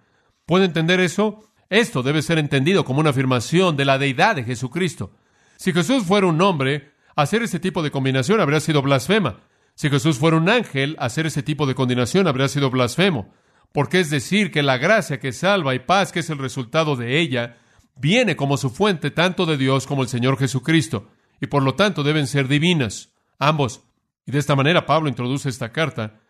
¿Puede 0.47 0.65
entender 0.65 1.01
eso? 1.01 1.45
Esto 1.69 2.03
debe 2.03 2.23
ser 2.23 2.39
entendido 2.39 2.87
como 2.87 3.01
una 3.01 3.11
afirmación 3.11 3.77
de 3.77 3.85
la 3.85 3.99
deidad 3.99 4.37
de 4.37 4.45
Jesucristo. 4.45 5.13
Si 5.57 5.73
Jesús 5.73 6.05
fuera 6.05 6.27
un 6.27 6.41
hombre, 6.41 6.93
hacer 7.17 7.43
ese 7.43 7.61
tipo 7.61 7.83
de 7.83 7.91
combinación 7.91 8.41
habría 8.41 8.61
sido 8.61 8.83
blasfema. 8.83 9.41
Si 9.75 9.91
Jesús 9.91 10.19
fuera 10.19 10.37
un 10.37 10.49
ángel, 10.49 10.97
hacer 10.99 11.27
ese 11.27 11.43
tipo 11.43 11.67
de 11.67 11.75
combinación 11.75 12.27
habría 12.27 12.49
sido 12.49 12.71
blasfemo. 12.71 13.33
Porque 13.73 14.01
es 14.01 14.11
decir 14.11 14.51
que 14.53 14.63
la 14.63 14.79
gracia 14.79 15.19
que 15.19 15.33
salva 15.33 15.75
y 15.75 15.81
paz, 15.81 16.13
que 16.13 16.21
es 16.21 16.31
el 16.31 16.39
resultado 16.39 16.95
de 16.97 17.19
ella, 17.19 17.57
viene 17.97 18.37
como 18.37 18.57
su 18.57 18.71
fuente 18.71 19.11
tanto 19.11 19.47
de 19.47 19.57
Dios 19.57 19.87
como 19.87 20.03
el 20.03 20.09
Señor 20.09 20.39
Jesucristo, 20.39 21.09
y 21.41 21.47
por 21.47 21.63
lo 21.63 21.75
tanto 21.75 22.03
deben 22.03 22.27
ser 22.27 22.49
divinas, 22.49 23.13
ambos. 23.39 23.83
Y 24.27 24.33
de 24.33 24.39
esta 24.39 24.55
manera 24.55 24.87
Pablo 24.87 25.09
introduce 25.09 25.49
esta 25.49 25.73
carta, 25.73 26.21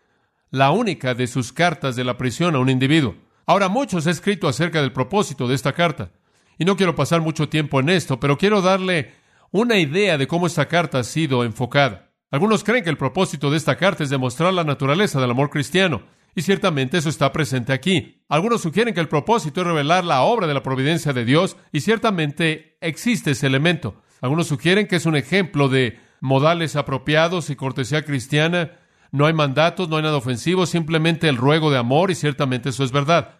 la 0.49 0.71
única 0.71 1.13
de 1.13 1.27
sus 1.27 1.53
cartas 1.53 1.95
de 1.95 2.03
la 2.03 2.17
prisión 2.17 2.55
a 2.55 2.59
un 2.59 2.69
individuo. 2.69 3.15
Ahora, 3.45 3.69
muchos 3.69 4.07
han 4.07 4.11
escrito 4.11 4.47
acerca 4.47 4.81
del 4.81 4.91
propósito 4.91 5.47
de 5.47 5.55
esta 5.55 5.73
carta. 5.73 6.11
Y 6.57 6.65
no 6.65 6.75
quiero 6.75 6.95
pasar 6.95 7.21
mucho 7.21 7.49
tiempo 7.49 7.79
en 7.79 7.89
esto, 7.89 8.19
pero 8.19 8.37
quiero 8.37 8.61
darle 8.61 9.13
una 9.51 9.77
idea 9.77 10.17
de 10.17 10.27
cómo 10.27 10.47
esta 10.47 10.67
carta 10.67 10.99
ha 10.99 11.03
sido 11.03 11.43
enfocada. 11.43 12.11
Algunos 12.31 12.63
creen 12.63 12.83
que 12.83 12.89
el 12.89 12.97
propósito 12.97 13.49
de 13.49 13.57
esta 13.57 13.77
carta 13.77 14.03
es 14.03 14.09
demostrar 14.09 14.53
la 14.53 14.63
naturaleza 14.63 15.21
del 15.21 15.31
amor 15.31 15.49
cristiano, 15.49 16.03
Y 16.37 16.41
ciertamente 16.41 16.97
eso 16.97 17.07
está 17.07 17.31
presente 17.31 17.71
aquí. 17.71 18.21
Algunos 18.27 18.61
sugieren 18.61 18.93
que 18.93 18.99
el 18.99 19.07
propósito 19.07 19.61
es 19.61 19.67
revelar 19.67 20.03
la 20.03 20.23
obra 20.23 20.47
de 20.47 20.53
la 20.53 20.61
providencia 20.61 21.13
de 21.13 21.23
Dios 21.23 21.55
y 21.71 21.79
ciertamente 21.79 22.77
existe 22.81 23.31
ese 23.31 23.47
elemento. 23.47 24.01
Algunos 24.19 24.47
sugieren 24.47 24.87
que 24.87 24.97
es 24.97 25.05
un 25.05 25.15
ejemplo 25.15 25.69
de 25.69 25.97
modales 26.19 26.75
apropiados 26.75 27.49
y 27.49 27.55
cortesía 27.55 28.03
cristiana. 28.03 28.73
No 29.11 29.25
hay 29.27 29.33
mandatos, 29.33 29.87
no 29.87 29.95
hay 29.95 30.03
nada 30.03 30.17
ofensivo, 30.17 30.65
simplemente 30.65 31.29
el 31.29 31.37
ruego 31.37 31.71
de 31.71 31.77
amor 31.77 32.11
y 32.11 32.15
ciertamente 32.15 32.67
eso 32.67 32.83
es 32.83 32.91
verdad. 32.91 33.34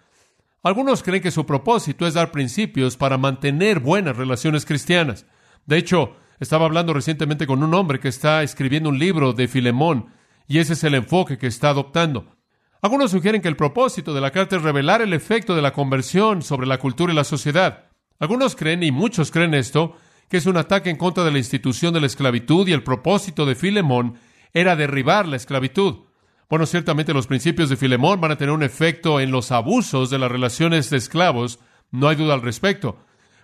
Algunos 0.65 1.03
creen 1.03 1.21
que 1.21 1.29
su 1.29 1.45
propósito 1.45 2.07
es 2.07 2.15
dar 2.15 2.31
principios 2.31 2.97
para 2.97 3.19
mantener 3.19 3.79
buenas 3.79 4.17
relaciones 4.17 4.65
cristianas. 4.65 5.27
De 5.67 5.77
hecho, 5.77 6.15
estaba 6.39 6.65
hablando 6.65 6.91
recientemente 6.91 7.45
con 7.45 7.61
un 7.61 7.71
hombre 7.75 7.99
que 7.99 8.07
está 8.07 8.41
escribiendo 8.41 8.89
un 8.89 8.97
libro 8.97 9.33
de 9.33 9.47
Filemón 9.47 10.07
y 10.47 10.57
ese 10.57 10.73
es 10.73 10.83
el 10.83 10.95
enfoque 10.95 11.37
que 11.37 11.45
está 11.45 11.69
adoptando. 11.69 12.35
Algunos 12.81 13.11
sugieren 13.11 13.43
que 13.43 13.47
el 13.47 13.55
propósito 13.55 14.11
de 14.15 14.21
la 14.21 14.31
carta 14.31 14.55
es 14.55 14.63
revelar 14.63 15.03
el 15.03 15.13
efecto 15.13 15.55
de 15.55 15.61
la 15.61 15.71
conversión 15.71 16.41
sobre 16.41 16.65
la 16.65 16.79
cultura 16.79 17.13
y 17.13 17.15
la 17.15 17.25
sociedad. 17.25 17.91
Algunos 18.17 18.55
creen, 18.55 18.81
y 18.81 18.91
muchos 18.91 19.29
creen 19.29 19.53
esto, 19.53 19.95
que 20.29 20.37
es 20.37 20.47
un 20.47 20.57
ataque 20.57 20.89
en 20.89 20.97
contra 20.97 21.23
de 21.23 21.31
la 21.31 21.37
institución 21.37 21.93
de 21.93 21.99
la 22.01 22.07
esclavitud 22.07 22.67
y 22.67 22.73
el 22.73 22.81
propósito 22.81 23.45
de 23.45 23.53
Filemón 23.53 24.15
era 24.51 24.75
derribar 24.75 25.27
la 25.27 25.35
esclavitud. 25.35 26.05
Bueno, 26.49 26.65
ciertamente 26.65 27.13
los 27.13 27.27
principios 27.27 27.69
de 27.69 27.77
Filemón 27.77 28.21
van 28.21 28.31
a 28.31 28.37
tener 28.37 28.53
un 28.53 28.63
efecto 28.63 29.19
en 29.19 29.31
los 29.31 29.51
abusos 29.51 30.09
de 30.09 30.19
las 30.19 30.31
relaciones 30.31 30.89
de 30.89 30.97
esclavos, 30.97 31.59
no 31.91 32.07
hay 32.07 32.15
duda 32.15 32.35
al 32.35 32.41
respecto. 32.41 32.97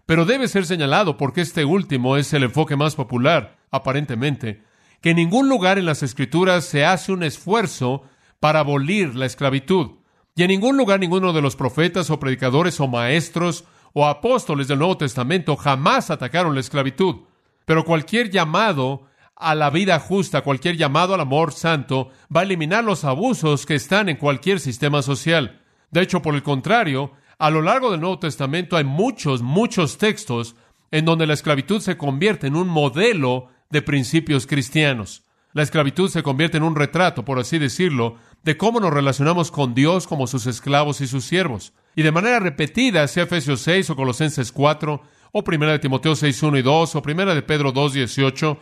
Pero 0.06 0.26
debe 0.26 0.48
ser 0.48 0.66
señalado, 0.66 1.18
porque 1.18 1.42
este 1.42 1.66
último 1.66 2.18
es 2.18 2.34
el 2.34 2.44
enfoque 2.44 2.76
más 2.76 2.96
popular, 2.96 3.58
aparentemente, 3.72 4.64
que 5.02 5.12
en 5.12 5.16
ningún 5.16 5.50
lugar 5.50 5.80
en 5.80 5.86
las 5.86 6.04
Escrituras 6.04 6.66
se 6.66 6.86
hace 6.86 7.12
un 7.12 7.24
esfuerzo 7.24 8.04
para 8.40 8.60
abolir 8.60 9.16
la 9.16 9.26
esclavitud. 9.26 9.92
Y 10.36 10.44
en 10.44 10.50
ningún 10.50 10.78
lugar 10.78 11.00
ninguno 11.00 11.34
de 11.34 11.42
los 11.42 11.56
profetas 11.56 12.10
o 12.10 12.20
predicadores 12.20 12.80
o 12.80 12.88
maestros 12.88 13.66
o 13.94 14.08
apóstoles 14.08 14.68
del 14.68 14.80
Nuevo 14.80 14.98
Testamento 14.98 15.56
jamás 15.56 16.10
atacaron 16.10 16.54
la 16.54 16.62
esclavitud. 16.62 17.24
Pero 17.66 17.84
cualquier 17.84 18.30
llamado 18.30 19.08
a 19.42 19.56
la 19.56 19.70
vida 19.70 20.00
justa, 20.00 20.42
cualquier 20.42 20.78
llamado 20.78 21.16
al 21.16 21.22
amor 21.22 21.52
santo, 21.52 22.10
va 22.34 22.42
a 22.42 22.44
eliminar 22.44 22.84
los 22.84 23.04
abusos 23.04 23.66
que 23.66 23.76
están 23.76 24.08
en 24.08 24.18
cualquier 24.18 24.60
sistema 24.60 25.02
social. 25.02 25.60
De 25.90 26.02
hecho, 26.02 26.22
por 26.22 26.36
el 26.36 26.44
contrario, 26.44 27.12
a 27.40 27.50
lo 27.50 27.62
largo 27.62 27.92
del 27.92 28.00
Nuevo 28.00 28.20
Testamento 28.20 28.78
hay 28.78 28.84
muchos, 28.84 29.42
muchos 29.42 29.98
textos 29.98 30.56
en 30.92 31.06
donde 31.06 31.26
la 31.26 31.34
esclavitud 31.34 31.82
se 31.82 31.98
convierte 31.98 32.48
en 32.48 32.56
un 32.56 32.68
modelo 32.68 33.48
de 33.72 33.82
principios 33.82 34.46
cristianos. 34.46 35.24
La 35.54 35.64
esclavitud 35.64 36.10
se 36.10 36.24
convierte 36.24 36.58
en 36.58 36.64
un 36.64 36.76
retrato, 36.76 37.26
por 37.26 37.40
así 37.40 37.58
decirlo, 37.58 38.16
de 38.44 38.58
cómo 38.58 38.80
nos 38.80 38.94
relacionamos 38.94 39.52
con 39.52 39.74
Dios 39.74 40.08
como 40.08 40.28
sus 40.28 40.46
esclavos 40.46 41.02
y 41.02 41.08
sus 41.08 41.26
siervos. 41.26 41.74
Y 41.96 42.04
de 42.04 42.12
manera 42.12 42.40
repetida, 42.40 43.08
sea 43.08 43.24
Efesios 43.24 43.62
6 43.62 43.90
o 43.90 43.96
Colosenses 43.96 44.52
4, 44.52 45.02
o 45.34 45.44
Primera 45.44 45.72
de 45.74 45.80
Timoteo 45.80 46.16
6, 46.16 46.44
1 46.44 46.58
y 46.58 46.62
2, 46.62 46.96
o 46.96 47.02
Primera 47.02 47.34
de 47.34 47.42
Pedro 47.42 47.72
2, 47.72 47.94
18, 47.94 48.58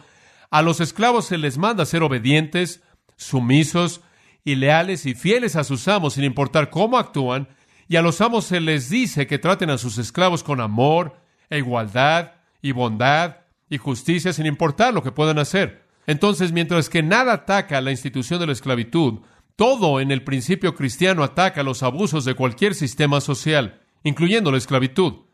a 0.50 0.62
los 0.62 0.82
esclavos 0.82 1.26
se 1.26 1.38
les 1.38 1.58
manda 1.58 1.86
ser 1.86 2.04
obedientes, 2.04 2.82
sumisos 3.16 4.02
y 4.44 4.56
leales 4.56 5.06
y 5.06 5.14
fieles 5.14 5.56
a 5.56 5.64
sus 5.64 5.88
amos 5.88 6.14
sin 6.14 6.24
importar 6.24 6.70
cómo 6.70 6.98
actúan, 6.98 7.48
y 7.88 7.96
a 7.96 8.02
los 8.02 8.22
amos 8.22 8.46
se 8.46 8.60
les 8.60 8.90
dice 8.90 9.28
que 9.28 9.40
traten 9.40 9.70
a 9.70 9.78
sus 9.78 9.98
esclavos 9.98 10.44
con 10.44 10.62
amor, 10.62 11.18
e 11.50 11.58
igualdad, 11.58 12.34
y 12.62 12.72
bondad, 12.72 13.38
y 13.70 13.78
justicia 13.78 14.34
sin 14.34 14.46
importar 14.46 14.94
lo 14.94 15.04
que 15.04 15.12
puedan 15.12 15.40
hacer. 15.40 15.88
Entonces, 16.08 16.52
mientras 16.52 16.90
que 16.90 17.04
nada 17.04 17.34
ataca 17.34 17.82
la 17.82 17.92
institución 17.92 18.40
de 18.40 18.48
la 18.48 18.54
esclavitud, 18.54 19.20
todo 19.56 20.00
en 20.00 20.12
el 20.12 20.24
principio 20.24 20.74
cristiano 20.74 21.24
ataca 21.24 21.64
los 21.64 21.84
abusos 21.84 22.26
de 22.26 22.34
cualquier 22.34 22.74
sistema 22.74 23.22
social, 23.22 23.82
incluyendo 24.04 24.52
la 24.52 24.58
esclavitud. 24.58 25.26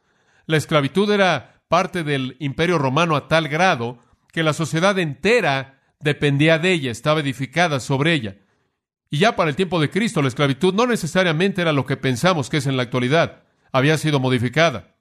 La 0.46 0.58
esclavitud 0.58 1.10
era 1.12 1.62
parte 1.68 2.04
del 2.04 2.36
imperio 2.40 2.78
romano 2.78 3.16
a 3.16 3.28
tal 3.28 3.48
grado 3.48 4.00
que 4.36 4.44
la 4.44 4.52
sociedad 4.52 5.00
entera 5.00 5.80
dependía 6.02 6.60
de 6.60 6.74
ella, 6.74 6.92
estaba 6.92 7.22
edificada 7.22 7.80
sobre 7.80 8.12
ella. 8.12 8.36
Y 9.10 9.20
ya 9.20 9.38
para 9.38 9.50
el 9.50 9.56
tiempo 9.56 9.80
de 9.80 9.90
Cristo, 9.90 10.22
la 10.22 10.28
esclavitud 10.28 10.74
no 10.74 10.86
necesariamente 10.86 11.62
era 11.62 11.72
lo 11.72 11.86
que 11.86 11.96
pensamos 11.96 12.50
que 12.50 12.58
es 12.58 12.68
en 12.68 12.76
la 12.76 12.84
actualidad, 12.84 13.44
había 13.72 13.98
sido 13.98 14.20
modificada. 14.20 14.98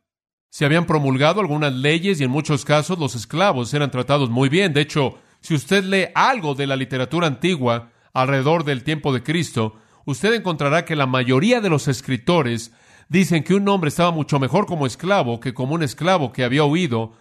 Se 0.50 0.64
habían 0.64 0.86
promulgado 0.86 1.40
algunas 1.40 1.72
leyes 1.72 2.20
y 2.20 2.24
en 2.24 2.30
muchos 2.30 2.64
casos 2.64 2.96
los 2.96 3.16
esclavos 3.16 3.74
eran 3.74 3.90
tratados 3.90 4.30
muy 4.30 4.48
bien. 4.48 4.72
De 4.72 4.82
hecho, 4.82 5.18
si 5.40 5.54
usted 5.54 5.82
lee 5.82 6.12
algo 6.14 6.54
de 6.54 6.68
la 6.68 6.76
literatura 6.76 7.26
antigua, 7.26 7.90
alrededor 8.12 8.62
del 8.62 8.84
tiempo 8.84 9.12
de 9.12 9.24
Cristo, 9.24 9.74
usted 10.04 10.32
encontrará 10.32 10.84
que 10.84 10.94
la 10.94 11.06
mayoría 11.06 11.60
de 11.60 11.70
los 11.70 11.88
escritores 11.88 12.70
dicen 13.08 13.42
que 13.42 13.54
un 13.54 13.68
hombre 13.68 13.88
estaba 13.88 14.12
mucho 14.12 14.38
mejor 14.38 14.66
como 14.66 14.86
esclavo 14.86 15.40
que 15.40 15.54
como 15.54 15.74
un 15.74 15.82
esclavo 15.82 16.32
que 16.32 16.44
había 16.44 16.62
huido, 16.62 17.14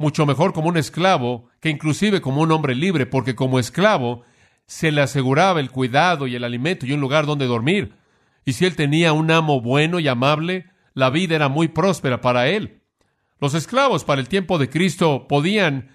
mucho 0.00 0.24
mejor 0.24 0.54
como 0.54 0.70
un 0.70 0.78
esclavo 0.78 1.50
que 1.60 1.68
inclusive 1.68 2.22
como 2.22 2.40
un 2.40 2.50
hombre 2.52 2.74
libre, 2.74 3.04
porque 3.04 3.34
como 3.34 3.58
esclavo 3.58 4.22
se 4.64 4.90
le 4.92 5.02
aseguraba 5.02 5.60
el 5.60 5.70
cuidado 5.70 6.26
y 6.26 6.34
el 6.34 6.42
alimento 6.42 6.86
y 6.86 6.92
un 6.92 7.02
lugar 7.02 7.26
donde 7.26 7.46
dormir. 7.46 7.92
Y 8.46 8.54
si 8.54 8.64
él 8.64 8.76
tenía 8.76 9.12
un 9.12 9.30
amo 9.30 9.60
bueno 9.60 10.00
y 10.00 10.08
amable, 10.08 10.70
la 10.94 11.10
vida 11.10 11.36
era 11.36 11.50
muy 11.50 11.68
próspera 11.68 12.22
para 12.22 12.48
él. 12.48 12.80
Los 13.40 13.52
esclavos 13.52 14.04
para 14.04 14.22
el 14.22 14.28
tiempo 14.28 14.56
de 14.56 14.70
Cristo 14.70 15.26
podían 15.28 15.90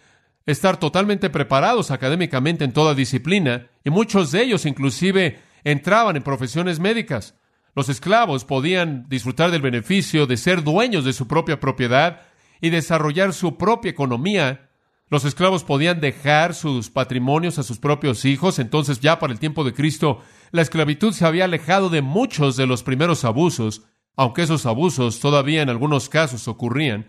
estar 0.45 0.77
totalmente 0.77 1.31
preparados 1.31 1.89
académicamente 1.89 2.63
en 2.63 2.73
toda 2.73 2.93
disciplina, 2.93 3.69
y 3.83 3.89
muchos 3.89 4.31
de 4.31 4.43
ellos 4.43 4.67
inclusive 4.67 5.39
entraban 5.63 6.15
en 6.15 6.21
profesiones 6.21 6.79
médicas. 6.79 7.33
Los 7.73 7.89
esclavos 7.89 8.45
podían 8.45 9.09
disfrutar 9.09 9.49
del 9.49 9.63
beneficio 9.63 10.27
de 10.27 10.37
ser 10.37 10.63
dueños 10.63 11.05
de 11.05 11.13
su 11.13 11.27
propia 11.27 11.59
propiedad 11.59 12.21
y 12.65 12.71
desarrollar 12.71 13.31
su 13.31 13.57
propia 13.57 13.91
economía. 13.91 14.71
Los 15.11 15.23
esclavos 15.23 15.63
podían 15.63 16.01
dejar 16.01 16.55
sus 16.55 16.89
patrimonios 16.89 17.59
a 17.59 17.63
sus 17.63 17.77
propios 17.77 18.25
hijos, 18.25 18.57
entonces 18.57 18.99
ya 18.99 19.19
para 19.19 19.31
el 19.31 19.37
tiempo 19.37 19.63
de 19.63 19.75
Cristo 19.75 20.21
la 20.49 20.63
esclavitud 20.63 21.13
se 21.13 21.27
había 21.27 21.45
alejado 21.45 21.91
de 21.91 22.01
muchos 22.01 22.55
de 22.57 22.65
los 22.65 22.81
primeros 22.81 23.23
abusos, 23.23 23.83
aunque 24.15 24.41
esos 24.41 24.65
abusos 24.65 25.19
todavía 25.19 25.61
en 25.61 25.69
algunos 25.69 26.09
casos 26.09 26.47
ocurrían, 26.47 27.05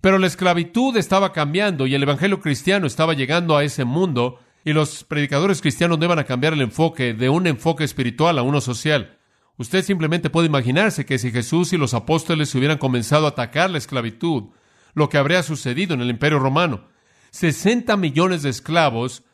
pero 0.00 0.18
la 0.18 0.28
esclavitud 0.28 0.96
estaba 0.96 1.32
cambiando 1.32 1.88
y 1.88 1.96
el 1.96 2.04
Evangelio 2.04 2.40
cristiano 2.40 2.86
estaba 2.86 3.14
llegando 3.14 3.56
a 3.56 3.64
ese 3.64 3.84
mundo 3.84 4.38
y 4.64 4.74
los 4.74 5.02
predicadores 5.02 5.60
cristianos 5.60 5.98
no 5.98 6.04
iban 6.04 6.20
a 6.20 6.24
cambiar 6.24 6.52
el 6.52 6.62
enfoque 6.62 7.14
de 7.14 7.28
un 7.30 7.48
enfoque 7.48 7.82
espiritual 7.82 8.38
a 8.38 8.42
uno 8.42 8.60
social. 8.60 9.18
Usted 9.56 9.82
simplemente 9.82 10.30
puede 10.30 10.46
imaginarse 10.46 11.04
que 11.04 11.18
si 11.18 11.32
Jesús 11.32 11.72
y 11.72 11.78
los 11.78 11.94
apóstoles 11.94 12.54
hubieran 12.54 12.78
comenzado 12.78 13.26
a 13.26 13.30
atacar 13.30 13.70
la 13.70 13.78
esclavitud, 13.78 14.50
lo 14.94 15.08
que 15.08 15.18
habría 15.18 15.42
sucedido 15.42 15.94
en 15.94 16.00
el 16.00 16.10
Imperio 16.10 16.38
Romano. 16.38 16.88
60 17.30 17.96
millones 17.96 18.42
de 18.42 18.50
esclavos 18.50 19.24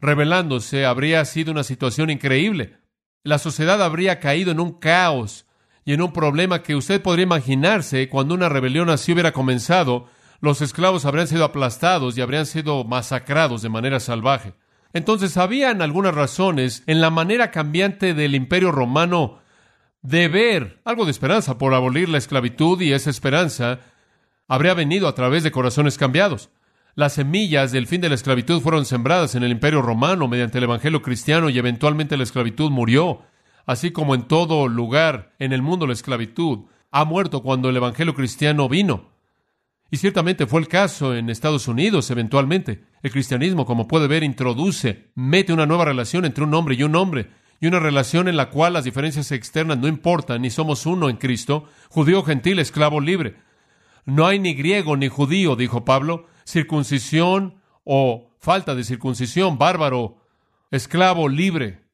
rebelándose 0.00 0.84
habría 0.84 1.24
sido 1.24 1.52
una 1.52 1.64
situación 1.64 2.10
increíble. 2.10 2.78
La 3.22 3.38
sociedad 3.38 3.82
habría 3.82 4.20
caído 4.20 4.50
en 4.50 4.60
un 4.60 4.78
caos 4.78 5.46
y 5.84 5.92
en 5.92 6.02
un 6.02 6.12
problema 6.12 6.62
que 6.62 6.74
usted 6.74 7.00
podría 7.00 7.24
imaginarse 7.24 8.08
cuando 8.08 8.34
una 8.34 8.48
rebelión 8.48 8.90
así 8.90 9.12
hubiera 9.12 9.32
comenzado, 9.32 10.08
los 10.40 10.60
esclavos 10.60 11.04
habrían 11.04 11.26
sido 11.26 11.44
aplastados 11.44 12.18
y 12.18 12.20
habrían 12.20 12.46
sido 12.46 12.84
masacrados 12.84 13.62
de 13.62 13.68
manera 13.68 14.00
salvaje. 14.00 14.54
Entonces 14.92 15.36
habían 15.36 15.82
algunas 15.82 16.14
razones 16.14 16.82
en 16.86 17.00
la 17.00 17.10
manera 17.10 17.50
cambiante 17.50 18.14
del 18.14 18.34
imperio 18.34 18.72
romano 18.72 19.40
de 20.02 20.28
ver 20.28 20.82
algo 20.84 21.04
de 21.04 21.10
esperanza 21.10 21.56
por 21.56 21.72
abolir 21.72 22.08
la 22.08 22.18
esclavitud 22.18 22.80
y 22.80 22.92
esa 22.92 23.10
esperanza 23.10 23.80
habría 24.48 24.74
venido 24.74 25.08
a 25.08 25.14
través 25.14 25.42
de 25.42 25.52
corazones 25.52 25.98
cambiados. 25.98 26.50
Las 26.94 27.14
semillas 27.14 27.72
del 27.72 27.86
fin 27.86 28.00
de 28.00 28.08
la 28.08 28.14
esclavitud 28.14 28.60
fueron 28.60 28.84
sembradas 28.84 29.34
en 29.34 29.42
el 29.42 29.50
imperio 29.50 29.82
romano 29.82 30.28
mediante 30.28 30.58
el 30.58 30.64
evangelio 30.64 31.02
cristiano 31.02 31.50
y 31.50 31.58
eventualmente 31.58 32.16
la 32.16 32.22
esclavitud 32.22 32.70
murió 32.70 33.22
así 33.66 33.90
como 33.90 34.14
en 34.14 34.22
todo 34.22 34.68
lugar 34.68 35.32
en 35.38 35.52
el 35.52 35.62
mundo 35.62 35.86
la 35.86 35.92
esclavitud, 35.92 36.60
ha 36.90 37.04
muerto 37.04 37.42
cuando 37.42 37.68
el 37.68 37.76
Evangelio 37.76 38.14
cristiano 38.14 38.68
vino. 38.68 39.10
Y 39.90 39.96
ciertamente 39.96 40.46
fue 40.46 40.60
el 40.60 40.68
caso 40.68 41.14
en 41.14 41.30
Estados 41.30 41.68
Unidos 41.68 42.10
eventualmente. 42.10 42.84
El 43.02 43.12
cristianismo, 43.12 43.66
como 43.66 43.86
puede 43.86 44.06
ver, 44.06 44.22
introduce, 44.22 45.10
mete 45.14 45.52
una 45.52 45.66
nueva 45.66 45.84
relación 45.84 46.24
entre 46.24 46.44
un 46.44 46.54
hombre 46.54 46.74
y 46.74 46.82
un 46.82 46.96
hombre, 46.96 47.30
y 47.60 47.66
una 47.66 47.78
relación 47.78 48.28
en 48.28 48.36
la 48.36 48.50
cual 48.50 48.72
las 48.72 48.84
diferencias 48.84 49.30
externas 49.32 49.78
no 49.78 49.88
importan, 49.88 50.42
ni 50.42 50.50
somos 50.50 50.86
uno 50.86 51.08
en 51.08 51.16
Cristo, 51.16 51.68
judío, 51.88 52.22
gentil, 52.22 52.58
esclavo, 52.58 53.00
libre. 53.00 53.36
No 54.04 54.26
hay 54.26 54.38
ni 54.38 54.54
griego 54.54 54.96
ni 54.96 55.08
judío, 55.08 55.56
dijo 55.56 55.84
Pablo, 55.84 56.26
circuncisión 56.44 57.60
o 57.84 58.30
falta 58.38 58.74
de 58.74 58.84
circuncisión, 58.84 59.58
bárbaro, 59.58 60.18
esclavo, 60.70 61.28
libre. 61.28 61.84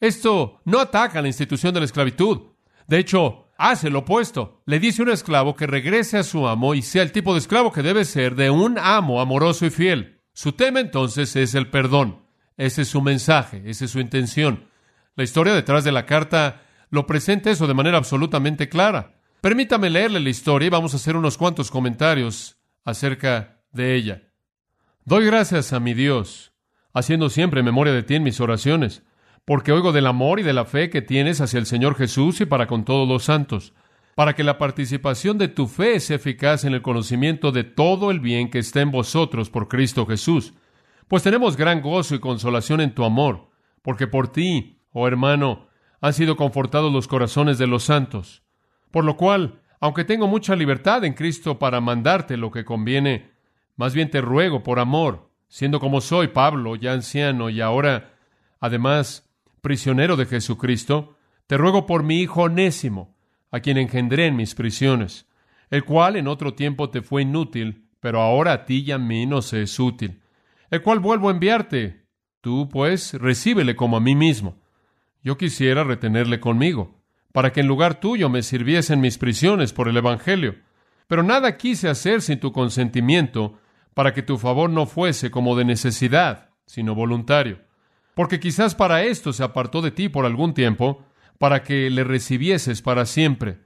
Esto 0.00 0.60
no 0.64 0.80
ataca 0.80 1.22
la 1.22 1.28
institución 1.28 1.72
de 1.72 1.80
la 1.80 1.86
esclavitud. 1.86 2.52
De 2.86 2.98
hecho, 2.98 3.46
hace 3.56 3.90
lo 3.90 4.00
opuesto. 4.00 4.62
Le 4.66 4.78
dice 4.78 5.02
a 5.02 5.04
un 5.04 5.10
esclavo 5.10 5.56
que 5.56 5.66
regrese 5.66 6.18
a 6.18 6.22
su 6.22 6.46
amo 6.46 6.74
y 6.74 6.82
sea 6.82 7.02
el 7.02 7.12
tipo 7.12 7.32
de 7.32 7.38
esclavo 7.38 7.72
que 7.72 7.82
debe 7.82 8.04
ser 8.04 8.34
de 8.34 8.50
un 8.50 8.78
amo 8.78 9.20
amoroso 9.20 9.64
y 9.66 9.70
fiel. 9.70 10.20
Su 10.32 10.52
tema 10.52 10.80
entonces 10.80 11.34
es 11.36 11.54
el 11.54 11.70
perdón. 11.70 12.24
Ese 12.56 12.82
es 12.82 12.88
su 12.88 13.00
mensaje, 13.00 13.62
esa 13.66 13.86
es 13.86 13.90
su 13.90 14.00
intención. 14.00 14.68
La 15.16 15.24
historia 15.24 15.54
detrás 15.54 15.84
de 15.84 15.92
la 15.92 16.06
carta 16.06 16.62
lo 16.90 17.06
presenta 17.06 17.50
eso 17.50 17.66
de 17.66 17.74
manera 17.74 17.98
absolutamente 17.98 18.68
clara. 18.68 19.13
Permítame 19.44 19.90
leerle 19.90 20.20
la 20.20 20.30
historia 20.30 20.68
y 20.68 20.70
vamos 20.70 20.94
a 20.94 20.96
hacer 20.96 21.18
unos 21.18 21.36
cuantos 21.36 21.70
comentarios 21.70 22.56
acerca 22.82 23.60
de 23.72 23.94
ella. 23.94 24.22
Doy 25.04 25.26
gracias 25.26 25.74
a 25.74 25.80
mi 25.80 25.92
Dios, 25.92 26.54
haciendo 26.94 27.28
siempre 27.28 27.62
memoria 27.62 27.92
de 27.92 28.02
ti 28.02 28.14
en 28.14 28.22
mis 28.22 28.40
oraciones, 28.40 29.02
porque 29.44 29.70
oigo 29.70 29.92
del 29.92 30.06
amor 30.06 30.40
y 30.40 30.44
de 30.44 30.54
la 30.54 30.64
fe 30.64 30.88
que 30.88 31.02
tienes 31.02 31.42
hacia 31.42 31.58
el 31.58 31.66
Señor 31.66 31.94
Jesús 31.94 32.40
y 32.40 32.46
para 32.46 32.66
con 32.66 32.86
todos 32.86 33.06
los 33.06 33.24
santos, 33.24 33.74
para 34.14 34.34
que 34.34 34.44
la 34.44 34.56
participación 34.56 35.36
de 35.36 35.48
tu 35.48 35.66
fe 35.66 36.00
sea 36.00 36.16
eficaz 36.16 36.64
en 36.64 36.72
el 36.72 36.80
conocimiento 36.80 37.52
de 37.52 37.64
todo 37.64 38.10
el 38.10 38.20
bien 38.20 38.48
que 38.48 38.60
está 38.60 38.80
en 38.80 38.92
vosotros 38.92 39.50
por 39.50 39.68
Cristo 39.68 40.06
Jesús. 40.06 40.54
Pues 41.06 41.22
tenemos 41.22 41.58
gran 41.58 41.82
gozo 41.82 42.14
y 42.14 42.18
consolación 42.18 42.80
en 42.80 42.94
tu 42.94 43.04
amor, 43.04 43.50
porque 43.82 44.06
por 44.06 44.28
ti, 44.28 44.80
oh 44.92 45.06
hermano, 45.06 45.68
han 46.00 46.14
sido 46.14 46.34
confortados 46.36 46.90
los 46.90 47.08
corazones 47.08 47.58
de 47.58 47.66
los 47.66 47.82
santos. 47.82 48.43
Por 48.94 49.04
lo 49.04 49.16
cual, 49.16 49.58
aunque 49.80 50.04
tengo 50.04 50.28
mucha 50.28 50.54
libertad 50.54 51.02
en 51.04 51.14
Cristo 51.14 51.58
para 51.58 51.80
mandarte 51.80 52.36
lo 52.36 52.52
que 52.52 52.64
conviene, 52.64 53.32
más 53.74 53.92
bien 53.92 54.08
te 54.08 54.20
ruego 54.20 54.62
por 54.62 54.78
amor, 54.78 55.30
siendo 55.48 55.80
como 55.80 56.00
soy 56.00 56.28
Pablo, 56.28 56.76
ya 56.76 56.92
anciano 56.92 57.50
y 57.50 57.60
ahora, 57.60 58.14
además, 58.60 59.28
prisionero 59.62 60.14
de 60.14 60.26
Jesucristo, 60.26 61.16
te 61.48 61.56
ruego 61.56 61.86
por 61.86 62.04
mi 62.04 62.20
hijo 62.20 62.42
Onésimo, 62.42 63.16
a 63.50 63.58
quien 63.58 63.78
engendré 63.78 64.26
en 64.26 64.36
mis 64.36 64.54
prisiones, 64.54 65.26
el 65.70 65.84
cual 65.84 66.14
en 66.14 66.28
otro 66.28 66.54
tiempo 66.54 66.90
te 66.90 67.02
fue 67.02 67.22
inútil, 67.22 67.88
pero 67.98 68.20
ahora 68.20 68.52
a 68.52 68.64
ti 68.64 68.84
y 68.86 68.92
a 68.92 68.98
mí 68.98 69.26
nos 69.26 69.52
es 69.54 69.80
útil, 69.80 70.22
el 70.70 70.82
cual 70.82 71.00
vuelvo 71.00 71.30
a 71.30 71.32
enviarte. 71.32 72.06
Tú, 72.40 72.68
pues, 72.68 73.14
recíbele 73.14 73.74
como 73.74 73.96
a 73.96 74.00
mí 74.00 74.14
mismo. 74.14 74.62
Yo 75.20 75.36
quisiera 75.36 75.82
retenerle 75.82 76.38
conmigo, 76.38 77.03
para 77.34 77.50
que 77.50 77.62
en 77.62 77.66
lugar 77.66 77.98
tuyo 77.98 78.28
me 78.30 78.44
sirviese 78.44 78.94
en 78.94 79.00
mis 79.00 79.18
prisiones 79.18 79.72
por 79.72 79.88
el 79.88 79.96
Evangelio. 79.96 80.54
Pero 81.08 81.24
nada 81.24 81.56
quise 81.56 81.88
hacer 81.88 82.22
sin 82.22 82.38
tu 82.38 82.52
consentimiento, 82.52 83.58
para 83.92 84.14
que 84.14 84.22
tu 84.22 84.38
favor 84.38 84.70
no 84.70 84.86
fuese 84.86 85.32
como 85.32 85.56
de 85.56 85.64
necesidad, 85.64 86.50
sino 86.64 86.94
voluntario. 86.94 87.58
Porque 88.14 88.38
quizás 88.38 88.76
para 88.76 89.02
esto 89.02 89.32
se 89.32 89.42
apartó 89.42 89.82
de 89.82 89.90
ti 89.90 90.08
por 90.08 90.26
algún 90.26 90.54
tiempo, 90.54 91.02
para 91.38 91.64
que 91.64 91.90
le 91.90 92.04
recibieses 92.04 92.82
para 92.82 93.04
siempre, 93.04 93.58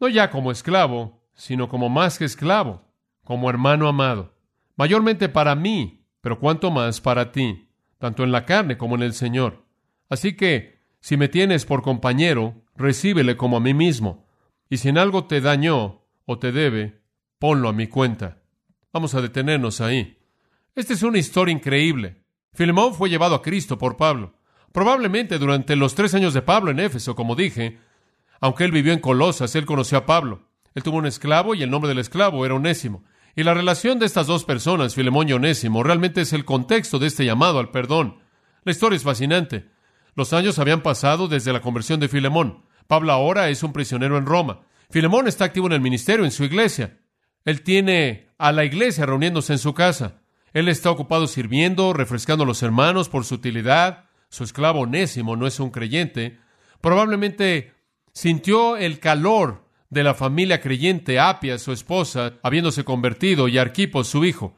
no 0.00 0.08
ya 0.08 0.28
como 0.28 0.50
esclavo, 0.50 1.22
sino 1.34 1.68
como 1.68 1.88
más 1.88 2.18
que 2.18 2.24
esclavo, 2.24 2.82
como 3.22 3.48
hermano 3.48 3.86
amado, 3.86 4.34
mayormente 4.74 5.28
para 5.28 5.54
mí, 5.54 6.04
pero 6.22 6.40
cuanto 6.40 6.72
más 6.72 7.00
para 7.00 7.30
ti, 7.30 7.68
tanto 7.98 8.24
en 8.24 8.32
la 8.32 8.46
carne 8.46 8.76
como 8.76 8.96
en 8.96 9.02
el 9.02 9.12
Señor. 9.12 9.64
Así 10.08 10.36
que, 10.36 10.80
si 10.98 11.16
me 11.16 11.28
tienes 11.28 11.64
por 11.64 11.82
compañero, 11.82 12.61
recíbele 12.76 13.36
como 13.36 13.56
a 13.56 13.60
mí 13.60 13.74
mismo, 13.74 14.26
y 14.68 14.78
si 14.78 14.88
en 14.88 14.98
algo 14.98 15.26
te 15.26 15.40
dañó 15.40 16.02
o 16.24 16.38
te 16.38 16.52
debe, 16.52 17.02
ponlo 17.38 17.68
a 17.68 17.72
mi 17.72 17.86
cuenta. 17.86 18.42
Vamos 18.92 19.14
a 19.14 19.20
detenernos 19.20 19.80
ahí. 19.80 20.18
Esta 20.74 20.94
es 20.94 21.02
una 21.02 21.18
historia 21.18 21.52
increíble. 21.52 22.24
Filemón 22.54 22.94
fue 22.94 23.10
llevado 23.10 23.34
a 23.34 23.42
Cristo 23.42 23.78
por 23.78 23.96
Pablo. 23.96 24.34
Probablemente 24.72 25.38
durante 25.38 25.76
los 25.76 25.94
tres 25.94 26.14
años 26.14 26.34
de 26.34 26.42
Pablo 26.42 26.70
en 26.70 26.80
Éfeso, 26.80 27.14
como 27.14 27.36
dije, 27.36 27.78
aunque 28.40 28.64
él 28.64 28.72
vivió 28.72 28.92
en 28.92 29.00
Colosas, 29.00 29.54
él 29.54 29.66
conoció 29.66 29.98
a 29.98 30.06
Pablo. 30.06 30.48
Él 30.74 30.82
tuvo 30.82 30.96
un 30.96 31.06
esclavo 31.06 31.54
y 31.54 31.62
el 31.62 31.70
nombre 31.70 31.88
del 31.88 31.98
esclavo 31.98 32.44
era 32.46 32.54
Onésimo. 32.54 33.04
Y 33.34 33.44
la 33.44 33.54
relación 33.54 33.98
de 33.98 34.06
estas 34.06 34.26
dos 34.26 34.44
personas, 34.44 34.94
Filemón 34.94 35.28
y 35.28 35.32
Onésimo, 35.32 35.82
realmente 35.82 36.22
es 36.22 36.32
el 36.32 36.44
contexto 36.44 36.98
de 36.98 37.06
este 37.06 37.24
llamado 37.24 37.58
al 37.58 37.70
perdón. 37.70 38.18
La 38.64 38.72
historia 38.72 38.96
es 38.96 39.02
fascinante. 39.02 39.70
Los 40.14 40.32
años 40.32 40.58
habían 40.58 40.82
pasado 40.82 41.28
desde 41.28 41.52
la 41.52 41.60
conversión 41.60 42.00
de 42.00 42.08
Filemón. 42.08 42.64
Pablo 42.86 43.12
ahora 43.12 43.48
es 43.48 43.62
un 43.62 43.72
prisionero 43.72 44.18
en 44.18 44.26
Roma. 44.26 44.60
Filemón 44.90 45.26
está 45.26 45.46
activo 45.46 45.66
en 45.66 45.72
el 45.72 45.80
ministerio, 45.80 46.24
en 46.24 46.30
su 46.30 46.44
iglesia. 46.44 46.98
Él 47.44 47.62
tiene 47.62 48.28
a 48.38 48.52
la 48.52 48.64
iglesia 48.64 49.06
reuniéndose 49.06 49.54
en 49.54 49.58
su 49.58 49.72
casa. 49.74 50.20
Él 50.52 50.68
está 50.68 50.90
ocupado 50.90 51.26
sirviendo, 51.26 51.92
refrescando 51.92 52.44
a 52.44 52.46
los 52.46 52.62
hermanos 52.62 53.08
por 53.08 53.24
su 53.24 53.36
utilidad. 53.36 54.04
Su 54.28 54.44
esclavo 54.44 54.80
onésimo 54.80 55.36
no 55.36 55.46
es 55.46 55.58
un 55.60 55.70
creyente. 55.70 56.38
Probablemente 56.80 57.72
sintió 58.12 58.76
el 58.76 58.98
calor 58.98 59.66
de 59.88 60.02
la 60.02 60.14
familia 60.14 60.60
creyente, 60.60 61.18
Apia, 61.18 61.58
su 61.58 61.72
esposa, 61.72 62.34
habiéndose 62.42 62.84
convertido, 62.84 63.48
y 63.48 63.58
Arquipo, 63.58 64.04
su 64.04 64.24
hijo. 64.24 64.56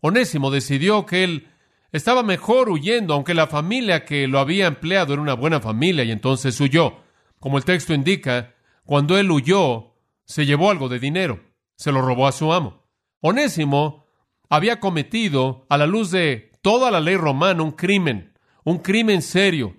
Onésimo 0.00 0.50
decidió 0.50 1.06
que 1.06 1.24
él 1.24 1.48
estaba 1.92 2.22
mejor 2.22 2.68
huyendo, 2.68 3.14
aunque 3.14 3.34
la 3.34 3.46
familia 3.46 4.04
que 4.04 4.26
lo 4.26 4.38
había 4.38 4.66
empleado 4.66 5.12
era 5.12 5.22
una 5.22 5.34
buena 5.34 5.60
familia, 5.60 6.04
y 6.04 6.10
entonces 6.10 6.60
huyó. 6.60 6.98
Como 7.38 7.58
el 7.58 7.64
texto 7.64 7.94
indica, 7.94 8.54
cuando 8.84 9.18
él 9.18 9.30
huyó, 9.30 9.94
se 10.24 10.46
llevó 10.46 10.70
algo 10.70 10.88
de 10.88 10.98
dinero, 10.98 11.40
se 11.76 11.92
lo 11.92 12.02
robó 12.02 12.26
a 12.26 12.32
su 12.32 12.52
amo. 12.52 12.82
Onésimo 13.20 14.06
había 14.48 14.80
cometido, 14.80 15.66
a 15.68 15.76
la 15.76 15.86
luz 15.86 16.10
de 16.10 16.52
toda 16.62 16.90
la 16.90 17.00
ley 17.00 17.16
romana, 17.16 17.62
un 17.62 17.72
crimen, 17.72 18.32
un 18.64 18.78
crimen 18.78 19.22
serio, 19.22 19.76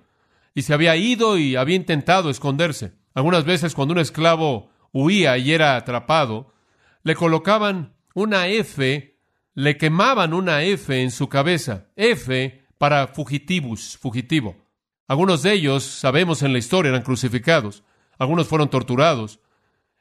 y 0.54 0.64
se 0.64 0.74
había 0.74 0.96
ido 0.96 1.38
y 1.38 1.56
había 1.56 1.76
intentado 1.76 2.30
esconderse. 2.30 2.94
Algunas 3.14 3.46
veces 3.46 3.76
cuando 3.76 3.94
un 3.94 4.00
esclavo 4.00 4.70
huía 4.92 5.38
y 5.38 5.52
era 5.52 5.76
atrapado, 5.76 6.54
le 7.04 7.16
colocaban 7.16 7.94
una 8.14 8.48
F, 8.48 9.17
le 9.58 9.76
quemaban 9.76 10.36
una 10.36 10.62
F 10.62 11.02
en 11.02 11.10
su 11.10 11.30
cabeza, 11.30 11.88
F 11.96 12.64
para 12.78 13.08
fugitivus, 13.08 13.98
fugitivo. 13.98 14.56
Algunos 15.08 15.42
de 15.42 15.54
ellos, 15.54 15.84
sabemos 15.84 16.44
en 16.44 16.54
la 16.54 16.60
historia, 16.60 16.90
eran 16.90 17.02
crucificados, 17.02 17.84
algunos 18.20 18.48
fueron 18.48 18.70
torturados. 18.70 19.40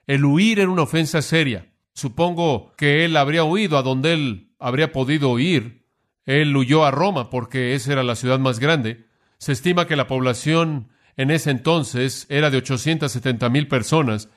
El 0.06 0.26
huir 0.26 0.60
era 0.60 0.68
una 0.68 0.82
ofensa 0.82 1.22
seria. 1.22 1.72
Supongo 1.94 2.74
que 2.76 3.06
él 3.06 3.16
habría 3.16 3.44
huido 3.44 3.78
a 3.78 3.82
donde 3.82 4.12
él 4.12 4.50
habría 4.58 4.92
podido 4.92 5.38
ir. 5.38 5.86
Él 6.26 6.54
huyó 6.54 6.84
a 6.84 6.90
Roma 6.90 7.30
porque 7.30 7.74
esa 7.74 7.92
era 7.92 8.02
la 8.02 8.14
ciudad 8.14 8.38
más 8.38 8.58
grande. 8.58 9.06
Se 9.38 9.52
estima 9.52 9.86
que 9.86 9.96
la 9.96 10.06
población 10.06 10.90
en 11.16 11.30
ese 11.30 11.50
entonces 11.50 12.26
era 12.28 12.50
de 12.50 12.58
870 12.58 13.48
mil 13.48 13.68
personas 13.68 14.28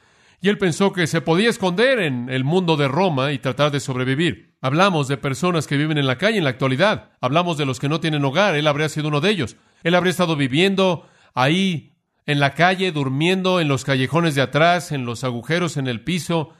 y 0.42 0.50
él 0.50 0.58
pensó 0.58 0.94
que 0.94 1.08
se 1.08 1.22
podía 1.22 1.50
esconder 1.50 2.00
en 2.00 2.30
el 2.30 2.44
mundo 2.44 2.78
de 2.78 2.88
Roma 2.88 3.32
y 3.34 3.40
tratar 3.40 3.72
de 3.72 3.80
sobrevivir. 3.80 4.56
Hablamos 4.62 5.08
de 5.08 5.18
personas 5.18 5.68
que 5.68 5.78
viven 5.78 5.98
en 5.98 6.08
la 6.08 6.18
calle 6.18 6.38
en 6.38 6.44
la 6.46 6.50
actualidad. 6.52 7.12
Hablamos 7.20 7.58
de 7.58 7.66
los 7.66 7.80
que 7.80 7.90
no 7.90 8.00
tienen 8.00 8.24
hogar. 8.24 8.56
Él 8.56 8.68
habría 8.68 8.90
sido 8.90 9.10
uno 9.10 9.22
de 9.22 9.32
ellos. 9.32 9.58
Él 9.84 9.96
habría 9.96 10.12
estado 10.12 10.36
viviendo 10.36 11.08
ahí 11.34 11.94
en 12.26 12.40
la 12.40 12.54
calle, 12.54 12.92
durmiendo 12.92 13.60
en 13.60 13.68
los 13.68 13.84
callejones 13.84 14.36
de 14.36 14.42
atrás, 14.42 14.92
en 14.92 15.06
los 15.06 15.24
agujeros 15.24 15.78
en 15.78 15.88
el 15.88 16.04
piso. 16.04 16.54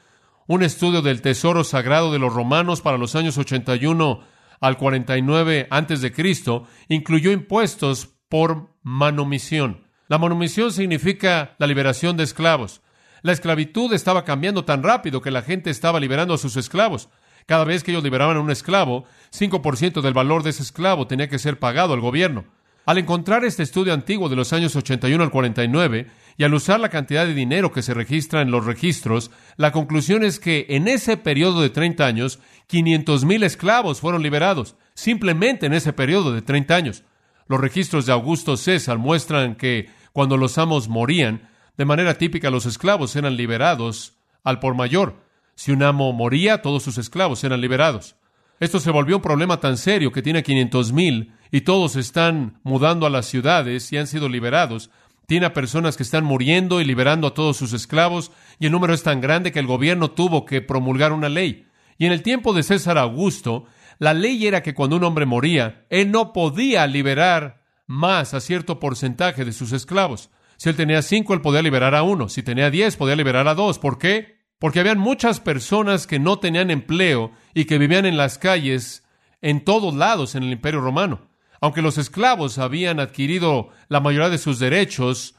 Un 0.46 0.62
estudio 0.62 1.00
del 1.00 1.22
tesoro 1.22 1.64
sagrado 1.64 2.12
de 2.12 2.18
los 2.18 2.34
romanos 2.34 2.82
para 2.82 2.98
los 2.98 3.14
años 3.14 3.38
81 3.38 4.20
al 4.60 4.76
49 4.76 5.68
antes 5.70 6.02
de 6.02 6.12
Cristo 6.12 6.66
incluyó 6.88 7.32
impuestos 7.32 8.10
por 8.28 8.74
manomisión. 8.82 9.86
La 10.08 10.18
manomisión 10.18 10.72
significa 10.72 11.54
la 11.58 11.66
liberación 11.66 12.16
de 12.16 12.24
esclavos. 12.24 12.82
La 13.22 13.32
esclavitud 13.32 13.92
estaba 13.92 14.24
cambiando 14.24 14.64
tan 14.64 14.82
rápido 14.82 15.20
que 15.20 15.30
la 15.30 15.42
gente 15.42 15.70
estaba 15.70 16.00
liberando 16.00 16.34
a 16.34 16.38
sus 16.38 16.56
esclavos. 16.56 17.08
Cada 17.46 17.64
vez 17.64 17.82
que 17.82 17.90
ellos 17.90 18.04
liberaban 18.04 18.36
a 18.36 18.40
un 18.40 18.50
esclavo, 18.50 19.04
5% 19.32 20.00
del 20.00 20.14
valor 20.14 20.42
de 20.42 20.50
ese 20.50 20.62
esclavo 20.62 21.06
tenía 21.06 21.28
que 21.28 21.38
ser 21.38 21.58
pagado 21.58 21.94
al 21.94 22.00
gobierno. 22.00 22.44
Al 22.86 22.98
encontrar 22.98 23.44
este 23.44 23.62
estudio 23.62 23.92
antiguo 23.92 24.28
de 24.28 24.36
los 24.36 24.52
años 24.52 24.74
81 24.74 25.22
al 25.22 25.30
49 25.30 26.06
y 26.38 26.44
al 26.44 26.54
usar 26.54 26.80
la 26.80 26.88
cantidad 26.88 27.26
de 27.26 27.34
dinero 27.34 27.72
que 27.72 27.82
se 27.82 27.92
registra 27.92 28.40
en 28.40 28.50
los 28.50 28.64
registros, 28.64 29.30
la 29.56 29.70
conclusión 29.70 30.24
es 30.24 30.40
que 30.40 30.66
en 30.70 30.88
ese 30.88 31.16
periodo 31.18 31.60
de 31.60 31.70
30 31.70 32.06
años, 32.06 32.38
500 32.68 33.24
mil 33.26 33.42
esclavos 33.42 34.00
fueron 34.00 34.22
liberados, 34.22 34.76
simplemente 34.94 35.66
en 35.66 35.74
ese 35.74 35.92
periodo 35.92 36.32
de 36.32 36.40
30 36.40 36.74
años. 36.74 37.04
Los 37.48 37.60
registros 37.60 38.06
de 38.06 38.12
Augusto 38.12 38.56
César 38.56 38.96
muestran 38.96 39.56
que 39.56 39.90
cuando 40.12 40.36
los 40.36 40.56
amos 40.56 40.88
morían, 40.88 41.49
de 41.80 41.86
manera 41.86 42.18
típica 42.18 42.50
los 42.50 42.66
esclavos 42.66 43.16
eran 43.16 43.38
liberados 43.38 44.18
al 44.44 44.58
por 44.58 44.74
mayor. 44.74 45.24
Si 45.54 45.72
un 45.72 45.82
amo 45.82 46.12
moría, 46.12 46.60
todos 46.60 46.82
sus 46.82 46.98
esclavos 46.98 47.42
eran 47.42 47.62
liberados. 47.62 48.16
Esto 48.58 48.80
se 48.80 48.90
volvió 48.90 49.16
un 49.16 49.22
problema 49.22 49.60
tan 49.60 49.78
serio 49.78 50.12
que 50.12 50.20
tiene 50.20 50.42
500 50.42 50.92
mil 50.92 51.32
y 51.50 51.62
todos 51.62 51.96
están 51.96 52.60
mudando 52.64 53.06
a 53.06 53.10
las 53.10 53.24
ciudades 53.24 53.90
y 53.94 53.96
han 53.96 54.06
sido 54.08 54.28
liberados. 54.28 54.90
Tiene 55.26 55.46
a 55.46 55.54
personas 55.54 55.96
que 55.96 56.02
están 56.02 56.22
muriendo 56.22 56.82
y 56.82 56.84
liberando 56.84 57.28
a 57.28 57.32
todos 57.32 57.56
sus 57.56 57.72
esclavos 57.72 58.30
y 58.58 58.66
el 58.66 58.72
número 58.72 58.92
es 58.92 59.02
tan 59.02 59.22
grande 59.22 59.50
que 59.50 59.60
el 59.60 59.66
gobierno 59.66 60.10
tuvo 60.10 60.44
que 60.44 60.60
promulgar 60.60 61.14
una 61.14 61.30
ley. 61.30 61.66
Y 61.96 62.04
en 62.04 62.12
el 62.12 62.20
tiempo 62.20 62.52
de 62.52 62.62
César 62.62 62.98
Augusto, 62.98 63.64
la 63.98 64.12
ley 64.12 64.46
era 64.46 64.62
que 64.62 64.74
cuando 64.74 64.96
un 64.96 65.04
hombre 65.04 65.24
moría, 65.24 65.86
él 65.88 66.10
no 66.10 66.34
podía 66.34 66.86
liberar 66.86 67.62
más 67.86 68.34
a 68.34 68.40
cierto 68.40 68.78
porcentaje 68.78 69.46
de 69.46 69.54
sus 69.54 69.72
esclavos. 69.72 70.28
Si 70.60 70.68
él 70.68 70.76
tenía 70.76 71.00
cinco, 71.00 71.32
él 71.32 71.40
podía 71.40 71.62
liberar 71.62 71.94
a 71.94 72.02
uno. 72.02 72.28
Si 72.28 72.42
tenía 72.42 72.70
diez, 72.70 72.98
podía 72.98 73.16
liberar 73.16 73.48
a 73.48 73.54
dos. 73.54 73.78
¿Por 73.78 73.96
qué? 73.96 74.42
Porque 74.58 74.78
habían 74.78 74.98
muchas 74.98 75.40
personas 75.40 76.06
que 76.06 76.18
no 76.18 76.38
tenían 76.38 76.70
empleo 76.70 77.32
y 77.54 77.64
que 77.64 77.78
vivían 77.78 78.04
en 78.04 78.18
las 78.18 78.36
calles 78.36 79.02
en 79.40 79.64
todos 79.64 79.94
lados 79.94 80.34
en 80.34 80.42
el 80.42 80.52
Imperio 80.52 80.82
Romano. 80.82 81.30
Aunque 81.62 81.80
los 81.80 81.96
esclavos 81.96 82.58
habían 82.58 83.00
adquirido 83.00 83.70
la 83.88 84.00
mayoría 84.00 84.28
de 84.28 84.36
sus 84.36 84.58
derechos 84.58 85.34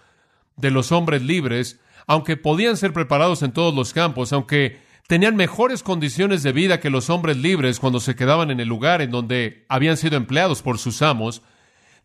de 0.55 0.71
los 0.71 0.91
hombres 0.91 1.21
libres, 1.21 1.79
aunque 2.07 2.36
podían 2.36 2.75
ser 2.75 2.91
preparados 2.91 3.43
en 3.43 3.51
todos 3.51 3.75
los 3.75 3.93
campos, 3.93 4.34
aunque 4.34 4.79
tenían 5.05 5.36
mejores 5.36 5.84
condiciones 5.84 6.41
de 6.41 6.51
vida 6.51 6.79
que 6.79 6.89
los 6.89 7.12
hombres 7.12 7.38
libres 7.38 7.79
cuando 7.79 7.99
se 7.99 8.15
quedaban 8.15 8.49
en 8.49 8.60
el 8.60 8.67
lugar 8.67 9.03
en 9.03 9.12
donde 9.12 9.67
habían 9.69 9.97
sido 9.97 10.17
empleados 10.17 10.63
por 10.63 10.79
sus 10.79 11.03
amos, 11.03 11.43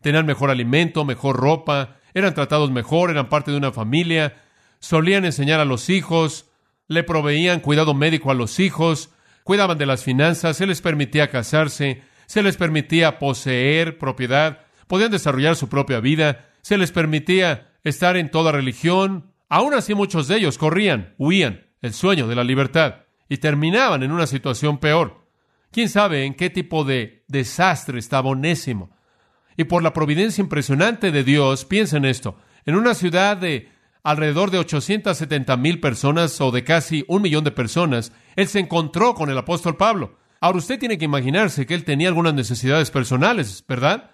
tenían 0.01 0.27
mejor 0.27 0.51
alimento, 0.51 1.03
mejor 1.03 1.37
ropa, 1.37 1.97
eran 2.17 2.33
tratados 2.33 2.71
mejor, 2.71 3.11
eran 3.11 3.29
parte 3.29 3.51
de 3.51 3.57
una 3.57 3.71
familia, 3.71 4.41
solían 4.79 5.25
enseñar 5.25 5.59
a 5.59 5.65
los 5.65 5.89
hijos, 5.89 6.49
le 6.87 7.03
proveían 7.03 7.59
cuidado 7.59 7.93
médico 7.93 8.31
a 8.31 8.33
los 8.33 8.59
hijos, 8.59 9.11
cuidaban 9.43 9.77
de 9.77 9.85
las 9.85 10.03
finanzas, 10.03 10.57
se 10.57 10.65
les 10.65 10.81
permitía 10.81 11.29
casarse, 11.29 12.01
se 12.25 12.41
les 12.43 12.57
permitía 12.57 13.19
poseer 13.19 13.97
propiedad, 13.97 14.61
podían 14.87 15.11
desarrollar 15.11 15.55
su 15.55 15.69
propia 15.69 15.99
vida, 15.99 16.49
se 16.61 16.77
les 16.77 16.91
permitía 16.91 17.73
estar 17.83 18.17
en 18.17 18.31
toda 18.31 18.51
religión. 18.51 19.31
Aún 19.47 19.73
así 19.73 19.93
muchos 19.93 20.27
de 20.27 20.37
ellos 20.37 20.57
corrían, 20.57 21.13
huían, 21.17 21.67
el 21.81 21.93
sueño 21.93 22.27
de 22.27 22.35
la 22.35 22.43
libertad, 22.43 23.03
y 23.29 23.37
terminaban 23.37 24.03
en 24.03 24.11
una 24.11 24.27
situación 24.27 24.79
peor. 24.79 25.27
¿Quién 25.71 25.89
sabe 25.89 26.25
en 26.25 26.33
qué 26.33 26.49
tipo 26.49 26.83
de 26.83 27.23
desastre 27.27 27.99
estaba 27.99 28.29
Onésimo? 28.29 28.96
Y 29.57 29.65
por 29.65 29.83
la 29.83 29.91
providencia 29.91 30.41
impresionante 30.41 31.11
de 31.11 31.23
Dios, 31.23 31.65
piensen 31.65 32.05
esto, 32.05 32.37
en 32.65 32.75
una 32.75 32.93
ciudad 32.93 33.35
de 33.35 33.69
alrededor 34.03 34.51
de 34.51 34.59
870 34.59 35.57
mil 35.57 35.81
personas 35.81 36.39
o 36.39 36.51
de 36.51 36.63
casi 36.63 37.03
un 37.07 37.23
millón 37.23 37.43
de 37.43 37.51
personas, 37.51 38.13
él 38.35 38.47
se 38.47 38.59
encontró 38.59 39.15
con 39.15 39.29
el 39.29 39.37
apóstol 39.37 39.75
Pablo. 39.75 40.15
Ahora 40.39 40.59
usted 40.59 40.79
tiene 40.79 40.97
que 40.97 41.05
imaginarse 41.05 41.65
que 41.65 41.73
él 41.73 41.83
tenía 41.83 42.07
algunas 42.07 42.33
necesidades 42.33 42.91
personales, 42.91 43.65
¿verdad? 43.67 44.11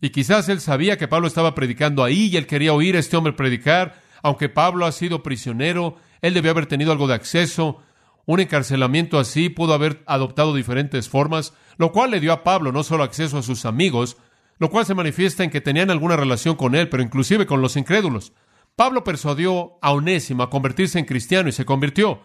Y 0.00 0.10
quizás 0.10 0.48
él 0.48 0.60
sabía 0.60 0.96
que 0.96 1.08
Pablo 1.08 1.26
estaba 1.26 1.54
predicando 1.54 2.04
ahí 2.04 2.28
y 2.32 2.36
él 2.36 2.46
quería 2.46 2.72
oír 2.72 2.96
a 2.96 3.00
este 3.00 3.16
hombre 3.16 3.32
predicar, 3.32 4.00
aunque 4.22 4.48
Pablo 4.48 4.86
ha 4.86 4.92
sido 4.92 5.22
prisionero, 5.22 5.96
él 6.22 6.32
debió 6.32 6.52
haber 6.52 6.66
tenido 6.66 6.92
algo 6.92 7.08
de 7.08 7.14
acceso. 7.14 7.82
Un 8.24 8.40
encarcelamiento 8.40 9.18
así 9.18 9.48
pudo 9.48 9.74
haber 9.74 10.02
adoptado 10.06 10.54
diferentes 10.54 11.08
formas, 11.08 11.54
lo 11.76 11.92
cual 11.92 12.10
le 12.10 12.20
dio 12.20 12.32
a 12.32 12.44
Pablo 12.44 12.72
no 12.72 12.82
solo 12.82 13.04
acceso 13.04 13.38
a 13.38 13.42
sus 13.42 13.66
amigos, 13.66 14.16
lo 14.58 14.70
cual 14.70 14.86
se 14.86 14.94
manifiesta 14.94 15.44
en 15.44 15.50
que 15.50 15.60
tenían 15.60 15.90
alguna 15.90 16.16
relación 16.16 16.56
con 16.56 16.74
él, 16.74 16.88
pero 16.88 17.02
inclusive 17.02 17.46
con 17.46 17.60
los 17.60 17.76
incrédulos. 17.76 18.32
Pablo 18.74 19.04
persuadió 19.04 19.78
a 19.80 19.92
Onésimo 19.92 20.42
a 20.42 20.50
convertirse 20.50 20.98
en 20.98 21.04
cristiano 21.04 21.48
y 21.48 21.52
se 21.52 21.64
convirtió. 21.64 22.20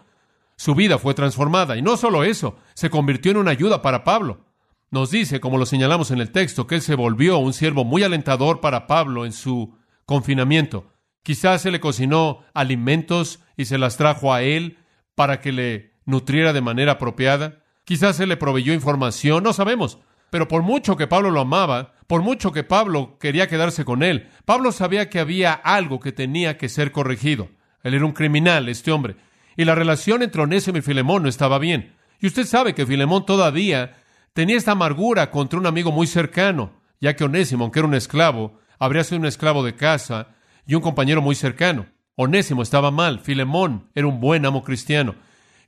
Su 0.56 0.74
vida 0.74 0.98
fue 0.98 1.14
transformada, 1.14 1.76
y 1.76 1.82
no 1.82 1.96
solo 1.96 2.24
eso, 2.24 2.56
se 2.74 2.90
convirtió 2.90 3.32
en 3.32 3.38
una 3.38 3.50
ayuda 3.50 3.82
para 3.82 4.04
Pablo. 4.04 4.44
Nos 4.90 5.10
dice, 5.10 5.40
como 5.40 5.56
lo 5.56 5.64
señalamos 5.64 6.10
en 6.10 6.20
el 6.20 6.30
texto, 6.30 6.66
que 6.66 6.74
él 6.74 6.82
se 6.82 6.94
volvió 6.94 7.38
un 7.38 7.54
siervo 7.54 7.84
muy 7.84 8.02
alentador 8.02 8.60
para 8.60 8.86
Pablo 8.86 9.24
en 9.24 9.32
su 9.32 9.74
confinamiento. 10.04 10.92
Quizás 11.22 11.62
se 11.62 11.70
le 11.70 11.80
cocinó 11.80 12.40
alimentos 12.52 13.40
y 13.56 13.64
se 13.64 13.78
las 13.78 13.96
trajo 13.96 14.34
a 14.34 14.42
él 14.42 14.78
para 15.14 15.40
que 15.40 15.52
le 15.52 15.92
nutriera 16.04 16.52
de 16.52 16.60
manera 16.60 16.92
apropiada. 16.92 17.62
Quizás 17.84 18.16
se 18.16 18.26
le 18.26 18.36
proveyó 18.36 18.74
información, 18.74 19.42
no 19.42 19.52
sabemos. 19.52 19.98
Pero 20.32 20.48
por 20.48 20.62
mucho 20.62 20.96
que 20.96 21.06
Pablo 21.06 21.30
lo 21.30 21.42
amaba, 21.42 21.92
por 22.06 22.22
mucho 22.22 22.52
que 22.52 22.64
Pablo 22.64 23.18
quería 23.20 23.48
quedarse 23.48 23.84
con 23.84 24.02
él, 24.02 24.30
Pablo 24.46 24.72
sabía 24.72 25.10
que 25.10 25.20
había 25.20 25.52
algo 25.52 26.00
que 26.00 26.10
tenía 26.10 26.56
que 26.56 26.70
ser 26.70 26.90
corregido. 26.90 27.50
Él 27.82 27.92
era 27.92 28.06
un 28.06 28.12
criminal, 28.12 28.70
este 28.70 28.92
hombre. 28.92 29.16
Y 29.58 29.66
la 29.66 29.74
relación 29.74 30.22
entre 30.22 30.40
Onésimo 30.40 30.78
y 30.78 30.80
Filemón 30.80 31.24
no 31.24 31.28
estaba 31.28 31.58
bien. 31.58 31.92
Y 32.18 32.28
usted 32.28 32.46
sabe 32.46 32.74
que 32.74 32.86
Filemón 32.86 33.26
todavía 33.26 33.98
tenía 34.32 34.56
esta 34.56 34.72
amargura 34.72 35.30
contra 35.30 35.58
un 35.58 35.66
amigo 35.66 35.92
muy 35.92 36.06
cercano, 36.06 36.80
ya 36.98 37.14
que 37.14 37.24
Onésimo, 37.24 37.64
aunque 37.64 37.80
era 37.80 37.88
un 37.88 37.94
esclavo, 37.94 38.58
habría 38.78 39.04
sido 39.04 39.20
un 39.20 39.26
esclavo 39.26 39.62
de 39.62 39.76
casa 39.76 40.28
y 40.66 40.76
un 40.76 40.80
compañero 40.80 41.20
muy 41.20 41.34
cercano. 41.34 41.88
Onésimo 42.16 42.62
estaba 42.62 42.90
mal, 42.90 43.20
Filemón 43.20 43.90
era 43.94 44.06
un 44.06 44.18
buen 44.18 44.46
amo 44.46 44.62
cristiano. 44.62 45.14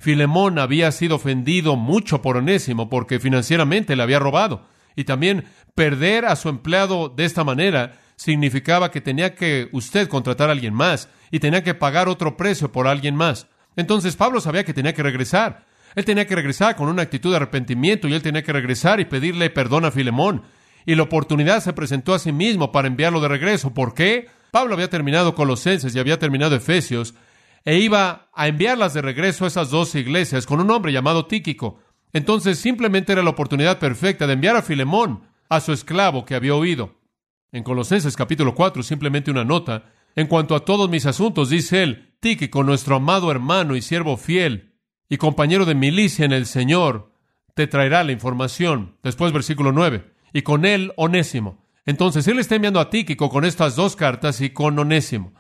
Filemón 0.05 0.59
había 0.59 0.93
sido 0.93 1.17
ofendido 1.17 1.77
mucho 1.77 2.21
por 2.21 2.37
Onésimo 2.37 2.91
porque 2.91 3.19
financieramente 3.19 3.97
le 3.97 4.03
había 4.03 4.19
robado. 4.19 4.67
Y 4.97 5.05
también 5.05 5.47
perder 5.75 6.27
a 6.27 6.37
su 6.37 6.51
empleado 6.51 7.09
de 7.09 7.25
esta 7.25 7.43
manera 7.43 7.99
significaba 8.15 8.91
que 8.91 9.01
tenía 9.01 9.35
que 9.35 9.71
usted 9.73 10.07
contratar 10.09 10.51
a 10.51 10.53
alguien 10.53 10.75
más 10.75 11.09
y 11.31 11.41
tenía 11.41 11.65
que 11.65 11.73
pagar 11.73 12.11
otro 12.11 12.37
precio 12.37 12.71
por 12.71 12.87
alguien 12.87 13.17
más. 13.17 13.47
Entonces 13.77 14.15
Pablo 14.15 14.43
sabía 14.43 14.65
que 14.65 14.75
tenía 14.75 14.93
que 14.93 15.03
regresar. 15.03 15.65
Él 15.95 16.05
tenía 16.05 16.27
que 16.27 16.37
regresar 16.37 16.77
con 16.77 16.91
una 16.91 17.01
actitud 17.01 17.31
de 17.31 17.37
arrepentimiento 17.37 18.07
y 18.07 18.13
él 18.13 18.21
tenía 18.21 18.43
que 18.43 18.53
regresar 18.53 19.01
y 19.01 19.07
pedirle 19.07 19.49
perdón 19.49 19.87
a 19.87 19.91
Filemón. 19.91 20.43
Y 20.85 20.97
la 20.97 21.05
oportunidad 21.05 21.63
se 21.63 21.73
presentó 21.73 22.13
a 22.13 22.19
sí 22.19 22.31
mismo 22.31 22.73
para 22.73 22.89
enviarlo 22.89 23.23
de 23.23 23.29
regreso. 23.29 23.73
¿Por 23.73 23.95
qué? 23.95 24.27
Pablo 24.51 24.75
había 24.75 24.91
terminado 24.91 25.35
Colosenses 25.35 25.97
y 25.97 25.99
había 25.99 26.19
terminado 26.19 26.55
Efesios 26.55 27.15
e 27.65 27.79
iba 27.79 28.29
a 28.35 28.49
enviarlas 28.49 28.95
de 28.95 29.03
regreso 29.03 29.45
a 29.45 29.49
esas 29.49 29.71
dos 29.71 29.95
iglesias 29.95 30.47
con 30.47 30.61
un 30.61 30.71
hombre 30.71 30.93
llamado 30.93 31.27
Tíquico. 31.27 31.81
Entonces 32.13 32.59
simplemente 32.59 33.13
era 33.13 33.23
la 33.23 33.31
oportunidad 33.31 33.79
perfecta 33.79 34.27
de 34.27 34.35
enviar 34.35 34.57
a 34.57 34.63
Filemón, 34.63 35.23
a 35.49 35.61
su 35.61 35.73
esclavo 35.73 36.25
que 36.25 36.35
había 36.35 36.55
oído. 36.55 37.01
En 37.53 37.63
Colosenses 37.63 38.17
capítulo 38.17 38.55
4, 38.55 38.83
simplemente 38.83 39.31
una 39.31 39.45
nota, 39.45 39.93
en 40.17 40.27
cuanto 40.27 40.55
a 40.55 40.65
todos 40.65 40.89
mis 40.89 41.07
asuntos, 41.07 41.51
dice 41.51 41.83
él, 41.83 42.15
Tíquico, 42.21 42.63
nuestro 42.63 42.97
amado 42.97 43.31
hermano 43.31 43.77
y 43.77 43.83
siervo 43.83 44.17
fiel 44.17 44.75
y 45.09 45.17
compañero 45.17 45.65
de 45.65 45.75
milicia 45.75 46.25
en 46.25 46.33
el 46.33 46.47
Señor, 46.47 47.13
te 47.55 47.67
traerá 47.67 48.03
la 48.05 48.13
información. 48.13 48.97
Después 49.03 49.33
versículo 49.33 49.73
9, 49.73 50.13
y 50.33 50.43
con 50.43 50.65
él 50.65 50.93
Onésimo. 50.97 51.65
Entonces 51.87 52.27
él 52.29 52.39
está 52.39 52.57
enviando 52.57 52.81
a 52.81 52.91
Tíquico 52.91 53.29
con 53.29 53.45
estas 53.45 53.77
dos 53.77 53.97
cartas 53.97 54.41
y 54.41 54.51
con 54.51 54.79
Onésimo. 54.79 55.35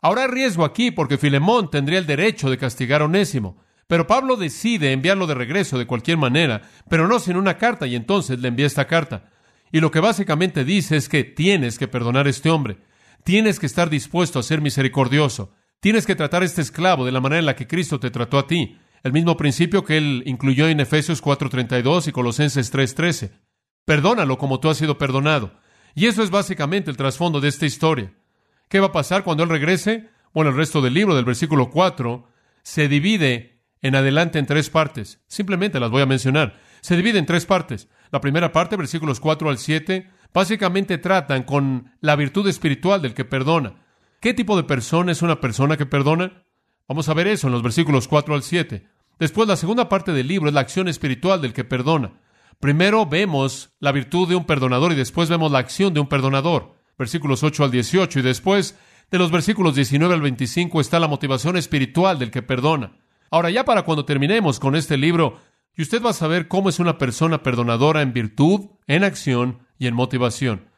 Ahora 0.00 0.22
hay 0.22 0.28
riesgo 0.28 0.64
aquí 0.64 0.90
porque 0.90 1.18
Filemón 1.18 1.70
tendría 1.70 1.98
el 1.98 2.06
derecho 2.06 2.50
de 2.50 2.58
castigar 2.58 3.02
a 3.02 3.06
Onésimo. 3.06 3.58
Pero 3.86 4.06
Pablo 4.06 4.36
decide 4.36 4.92
enviarlo 4.92 5.26
de 5.26 5.34
regreso 5.34 5.78
de 5.78 5.86
cualquier 5.86 6.16
manera, 6.16 6.62
pero 6.88 7.06
no 7.06 7.20
sin 7.20 7.36
una 7.36 7.56
carta, 7.56 7.86
y 7.86 7.94
entonces 7.94 8.40
le 8.40 8.48
envía 8.48 8.66
esta 8.66 8.86
carta. 8.86 9.30
Y 9.70 9.80
lo 9.80 9.90
que 9.90 10.00
básicamente 10.00 10.64
dice 10.64 10.96
es 10.96 11.08
que 11.08 11.24
tienes 11.24 11.78
que 11.78 11.88
perdonar 11.88 12.26
a 12.26 12.30
este 12.30 12.50
hombre. 12.50 12.78
Tienes 13.24 13.58
que 13.60 13.66
estar 13.66 13.90
dispuesto 13.90 14.38
a 14.38 14.42
ser 14.42 14.60
misericordioso. 14.60 15.52
Tienes 15.80 16.06
que 16.06 16.16
tratar 16.16 16.42
a 16.42 16.46
este 16.46 16.62
esclavo 16.62 17.04
de 17.04 17.12
la 17.12 17.20
manera 17.20 17.40
en 17.40 17.46
la 17.46 17.56
que 17.56 17.66
Cristo 17.66 18.00
te 18.00 18.10
trató 18.10 18.38
a 18.38 18.46
ti. 18.46 18.78
El 19.02 19.12
mismo 19.12 19.36
principio 19.36 19.84
que 19.84 19.98
él 19.98 20.22
incluyó 20.26 20.68
en 20.68 20.80
Efesios 20.80 21.22
4:32 21.22 22.08
y 22.08 22.12
Colosenses 22.12 22.72
3:13. 22.72 23.32
Perdónalo 23.84 24.38
como 24.38 24.58
tú 24.58 24.68
has 24.68 24.78
sido 24.78 24.98
perdonado. 24.98 25.60
Y 25.94 26.06
eso 26.06 26.22
es 26.22 26.30
básicamente 26.30 26.90
el 26.90 26.96
trasfondo 26.96 27.40
de 27.40 27.48
esta 27.48 27.66
historia. 27.66 28.12
¿Qué 28.68 28.80
va 28.80 28.86
a 28.86 28.92
pasar 28.92 29.22
cuando 29.24 29.42
él 29.42 29.48
regrese? 29.48 30.08
Bueno, 30.34 30.50
el 30.50 30.56
resto 30.56 30.80
del 30.80 30.94
libro, 30.94 31.14
del 31.14 31.24
versículo 31.24 31.70
4, 31.70 32.28
se 32.62 32.88
divide 32.88 33.62
en 33.80 33.94
adelante 33.94 34.38
en 34.38 34.46
tres 34.46 34.70
partes. 34.70 35.20
Simplemente 35.28 35.78
las 35.78 35.90
voy 35.90 36.02
a 36.02 36.06
mencionar. 36.06 36.58
Se 36.80 36.96
divide 36.96 37.18
en 37.18 37.26
tres 37.26 37.46
partes. 37.46 37.88
La 38.10 38.20
primera 38.20 38.52
parte, 38.52 38.76
versículos 38.76 39.20
4 39.20 39.48
al 39.48 39.58
7, 39.58 40.10
básicamente 40.32 40.98
tratan 40.98 41.44
con 41.44 41.92
la 42.00 42.16
virtud 42.16 42.48
espiritual 42.48 43.02
del 43.02 43.14
que 43.14 43.24
perdona. 43.24 43.76
¿Qué 44.20 44.34
tipo 44.34 44.56
de 44.56 44.64
persona 44.64 45.12
es 45.12 45.22
una 45.22 45.40
persona 45.40 45.76
que 45.76 45.86
perdona? 45.86 46.44
Vamos 46.88 47.08
a 47.08 47.14
ver 47.14 47.28
eso 47.28 47.48
en 47.48 47.52
los 47.52 47.62
versículos 47.62 48.08
4 48.08 48.34
al 48.34 48.42
7. 48.42 48.86
Después, 49.18 49.48
la 49.48 49.56
segunda 49.56 49.88
parte 49.88 50.12
del 50.12 50.28
libro 50.28 50.48
es 50.48 50.54
la 50.54 50.60
acción 50.60 50.88
espiritual 50.88 51.40
del 51.40 51.52
que 51.52 51.64
perdona. 51.64 52.20
Primero 52.60 53.06
vemos 53.06 53.70
la 53.80 53.92
virtud 53.92 54.28
de 54.28 54.36
un 54.36 54.44
perdonador 54.44 54.92
y 54.92 54.96
después 54.96 55.28
vemos 55.28 55.52
la 55.52 55.58
acción 55.58 55.94
de 55.94 56.00
un 56.00 56.08
perdonador. 56.08 56.75
Versículos 56.98 57.42
8 57.42 57.64
al 57.64 57.70
18 57.70 58.20
y 58.20 58.22
después 58.22 58.78
de 59.10 59.18
los 59.18 59.30
versículos 59.30 59.74
19 59.74 60.14
al 60.14 60.20
25 60.20 60.80
está 60.80 60.98
la 60.98 61.08
motivación 61.08 61.56
espiritual 61.56 62.18
del 62.18 62.30
que 62.30 62.42
perdona. 62.42 62.96
Ahora 63.30 63.50
ya 63.50 63.64
para 63.64 63.82
cuando 63.82 64.04
terminemos 64.04 64.58
con 64.58 64.76
este 64.76 64.96
libro, 64.96 65.38
y 65.76 65.82
usted 65.82 66.02
va 66.02 66.10
a 66.10 66.14
saber 66.14 66.48
cómo 66.48 66.70
es 66.70 66.78
una 66.78 66.96
persona 66.96 67.42
perdonadora 67.42 68.00
en 68.00 68.12
virtud, 68.12 68.70
en 68.86 69.04
acción 69.04 69.58
y 69.78 69.86
en 69.86 69.94
motivación. 69.94 70.70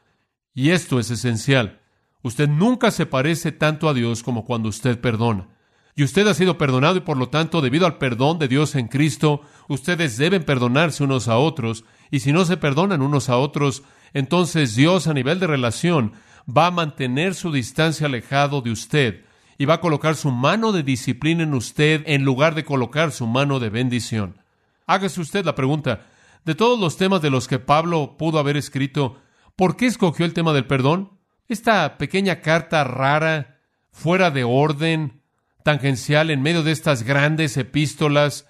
Y 0.55 0.71
esto 0.71 0.99
es 0.99 1.11
esencial. 1.11 1.81
Usted 2.23 2.49
nunca 2.49 2.91
se 2.91 3.07
parece 3.07 3.53
tanto 3.53 3.89
a 3.89 3.95
Dios 3.95 4.25
como 4.25 4.45
cuando 4.45 4.69
usted 4.69 5.01
perdona. 5.01 5.49
Y 5.95 6.03
usted 6.03 6.27
ha 6.27 6.35
sido 6.35 6.59
perdonado 6.59 6.97
y 6.97 7.01
por 7.01 7.17
lo 7.17 7.29
tanto, 7.29 7.61
debido 7.61 7.87
al 7.87 7.99
perdón 7.99 8.39
de 8.39 8.49
Dios 8.49 8.75
en 8.75 8.89
Cristo, 8.89 9.43
ustedes 9.69 10.17
deben 10.17 10.45
perdonarse 10.45 11.05
unos 11.05 11.29
a 11.29 11.39
otros. 11.39 11.85
Y 12.11 12.21
si 12.21 12.33
no 12.33 12.45
se 12.45 12.57
perdonan 12.57 13.03
unos 13.03 13.29
a 13.29 13.37
otros, 13.37 13.83
entonces 14.13 14.75
Dios 14.75 15.07
a 15.07 15.15
nivel 15.15 15.41
de 15.41 15.47
relación 15.47 16.13
va 16.49 16.67
a 16.67 16.71
mantener 16.71 17.35
su 17.35 17.53
distancia 17.53 18.07
alejado 18.07 18.63
de 18.63 18.71
usted 18.71 19.25
y 19.59 19.65
va 19.65 19.75
a 19.75 19.81
colocar 19.81 20.17
su 20.17 20.31
mano 20.31 20.73
de 20.73 20.83
disciplina 20.83 21.43
en 21.43 21.53
usted 21.53 22.03
en 22.07 22.25
lugar 22.25 22.55
de 22.55 22.65
colocar 22.65 23.13
su 23.13 23.27
mano 23.27 23.59
de 23.59 23.71
bendición. 23.71 24.41
Hágase 24.87 25.21
usted 25.21 25.45
la 25.45 25.55
pregunta, 25.55 26.07
de 26.45 26.55
todos 26.55 26.81
los 26.81 26.97
temas 26.97 27.21
de 27.21 27.31
los 27.31 27.49
que 27.49 27.59
Pablo 27.59 28.17
pudo 28.17 28.39
haber 28.39 28.57
escrito, 28.57 29.21
¿por 29.57 29.77
qué 29.77 29.87
escogió 29.87 30.25
el 30.25 30.33
tema 30.33 30.53
del 30.53 30.67
perdón? 30.67 31.19
Esta 31.49 31.99
pequeña 31.99 32.41
carta 32.41 32.85
rara, 32.85 33.59
fuera 33.91 34.31
de 34.31 34.45
orden, 34.45 35.23
tangencial 35.65 36.31
en 36.31 36.41
medio 36.41 36.63
de 36.63 36.73
estas 36.73 37.03
grandes 37.03 37.57
epístolas, 37.57 38.47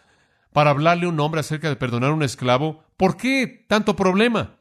para 0.53 0.71
hablarle 0.71 1.07
a 1.07 1.09
un 1.09 1.19
hombre 1.21 1.41
acerca 1.41 1.69
de 1.69 1.77
perdonar 1.77 2.11
a 2.11 2.15
un 2.15 2.23
esclavo, 2.23 2.85
¿por 2.99 3.17
qué 3.17 3.65
tanto 3.67 3.97
problema? 3.97 4.59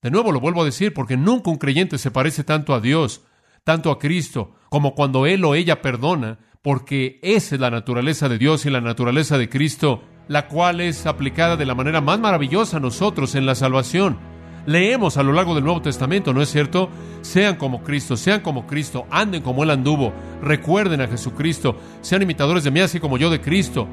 De 0.00 0.10
nuevo 0.10 0.32
lo 0.32 0.40
vuelvo 0.40 0.62
a 0.62 0.64
decir 0.64 0.94
porque 0.94 1.18
nunca 1.18 1.50
un 1.50 1.58
creyente 1.58 1.98
se 1.98 2.10
parece 2.10 2.42
tanto 2.42 2.72
a 2.72 2.80
Dios, 2.80 3.22
tanto 3.64 3.90
a 3.90 3.98
Cristo, 3.98 4.54
como 4.70 4.94
cuando 4.94 5.26
él 5.26 5.44
o 5.44 5.54
ella 5.54 5.82
perdona, 5.82 6.38
porque 6.62 7.18
esa 7.22 7.56
es 7.56 7.60
la 7.60 7.70
naturaleza 7.70 8.28
de 8.30 8.38
Dios 8.38 8.64
y 8.64 8.70
la 8.70 8.80
naturaleza 8.80 9.36
de 9.36 9.50
Cristo, 9.50 10.02
la 10.28 10.48
cual 10.48 10.80
es 10.80 11.04
aplicada 11.04 11.56
de 11.56 11.66
la 11.66 11.74
manera 11.74 12.00
más 12.00 12.18
maravillosa 12.18 12.78
a 12.78 12.80
nosotros 12.80 13.34
en 13.34 13.44
la 13.44 13.54
salvación. 13.54 14.18
Leemos 14.66 15.16
a 15.16 15.22
lo 15.22 15.32
largo 15.32 15.54
del 15.54 15.64
Nuevo 15.64 15.82
Testamento, 15.82 16.32
¿no 16.32 16.42
es 16.42 16.50
cierto? 16.50 16.90
Sean 17.22 17.56
como 17.56 17.82
Cristo, 17.82 18.16
sean 18.16 18.40
como 18.40 18.66
Cristo, 18.66 19.06
anden 19.10 19.42
como 19.42 19.64
Él 19.64 19.70
anduvo, 19.70 20.12
recuerden 20.42 21.00
a 21.00 21.08
Jesucristo, 21.08 21.76
sean 22.02 22.22
imitadores 22.22 22.64
de 22.64 22.70
mí 22.70 22.80
así 22.80 23.00
como 23.00 23.18
yo 23.18 23.30
de 23.30 23.40
Cristo. 23.40 23.88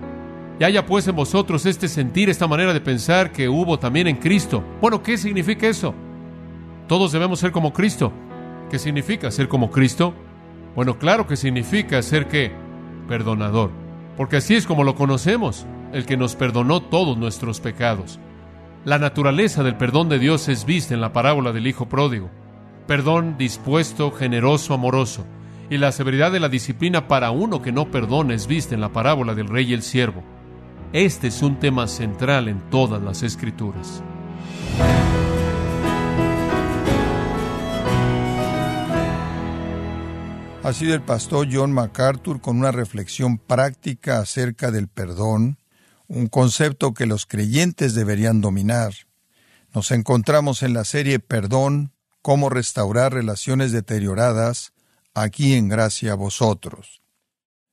Y 0.60 0.64
haya 0.64 0.86
pues 0.86 1.08
en 1.08 1.16
vosotros 1.16 1.66
este 1.66 1.88
sentir, 1.88 2.30
esta 2.30 2.48
manera 2.48 2.74
de 2.74 2.82
pensar 2.82 3.32
que 3.32 3.48
hubo 3.48 3.78
también 3.78 4.08
en 4.08 4.16
Cristo. 4.16 4.64
Bueno, 4.82 5.04
¿qué 5.04 5.18
significa 5.18 5.68
eso? 5.68 5.94
Todos 6.88 7.12
debemos 7.12 7.40
ser 7.40 7.52
como 7.52 7.74
Cristo. 7.74 8.12
¿Qué 8.70 8.80
significa 8.80 9.30
ser 9.30 9.48
como 9.48 9.70
Cristo? 9.70 10.14
Bueno, 10.76 10.98
claro 10.98 11.28
que 11.28 11.36
significa 11.36 12.02
ser 12.02 12.28
que 12.28 12.52
perdonador, 13.08 13.72
porque 14.18 14.38
así 14.38 14.56
es 14.56 14.68
como 14.68 14.84
lo 14.84 14.96
conocemos, 14.96 15.66
el 15.94 16.06
que 16.06 16.18
nos 16.18 16.36
perdonó 16.36 16.82
todos 16.82 17.18
nuestros 17.18 17.60
pecados. 17.60 18.20
La 18.84 19.00
naturaleza 19.00 19.64
del 19.64 19.76
perdón 19.76 20.10
de 20.10 20.20
Dios 20.20 20.48
es 20.50 20.66
vista 20.66 20.94
en 20.94 21.02
la 21.02 21.14
parábola 21.14 21.52
del 21.52 21.68
Hijo 21.68 21.88
Pródigo. 21.88 22.30
Perdón 22.88 23.38
dispuesto, 23.38 24.12
generoso, 24.12 24.74
amoroso. 24.74 25.26
Y 25.70 25.78
la 25.78 25.92
severidad 25.92 26.32
de 26.32 26.40
la 26.40 26.48
disciplina 26.48 27.08
para 27.08 27.32
uno 27.32 27.62
que 27.62 27.72
no 27.72 27.92
perdona 27.92 28.34
es 28.34 28.48
vista 28.48 28.76
en 28.76 28.82
la 28.82 28.94
parábola 28.94 29.36
del 29.36 29.50
rey 29.50 29.70
y 29.70 29.74
el 29.74 29.82
siervo. 29.82 30.24
Este 30.94 31.28
es 31.28 31.42
un 31.42 31.60
tema 31.60 31.86
central 31.90 32.48
en 32.48 32.62
todas 32.70 33.02
las 33.02 33.22
escrituras. 33.22 34.02
Ha 40.64 40.74
sido 40.74 40.96
el 40.96 41.02
pastor 41.02 41.48
John 41.52 41.74
MacArthur 41.74 42.40
con 42.40 42.58
una 42.58 42.72
reflexión 42.72 43.38
práctica 43.38 44.20
acerca 44.20 44.72
del 44.72 44.88
perdón, 44.88 45.58
un 46.08 46.28
concepto 46.28 46.94
que 46.94 47.06
los 47.06 47.26
creyentes 47.26 47.94
deberían 47.94 48.40
dominar. 48.40 48.94
Nos 49.74 49.92
encontramos 49.92 50.64
en 50.64 50.74
la 50.74 50.86
serie 50.86 51.20
Perdón, 51.20 51.92
cómo 52.22 52.50
restaurar 52.50 53.14
relaciones 53.14 53.74
deterioradas, 53.74 54.72
aquí 55.14 55.54
en 55.54 55.68
Gracia 55.68 56.14
a 56.14 56.16
vosotros. 56.16 57.02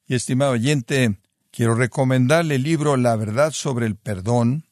Y 0.07 0.17
estimado 0.17 0.53
oyente, 0.53 1.19
quiero 1.55 1.77
recomendarle 1.77 2.57
el 2.57 2.65
libro 2.65 2.97
La 2.97 3.15
verdad 3.15 3.53
sobre 3.53 3.87
el 3.87 3.95
perdón, 3.95 4.67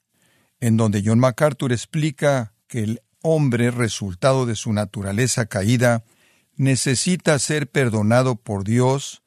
en 0.58 0.76
donde 0.76 1.00
John 1.04 1.20
MacArthur 1.20 1.72
explica 1.72 2.54
que 2.66 2.82
el 2.82 3.02
hombre, 3.22 3.70
resultado 3.70 4.46
de 4.46 4.56
su 4.56 4.72
naturaleza 4.72 5.46
caída, 5.46 6.02
necesita 6.56 7.38
ser 7.38 7.70
perdonado 7.70 8.34
por 8.34 8.64
Dios 8.64 9.22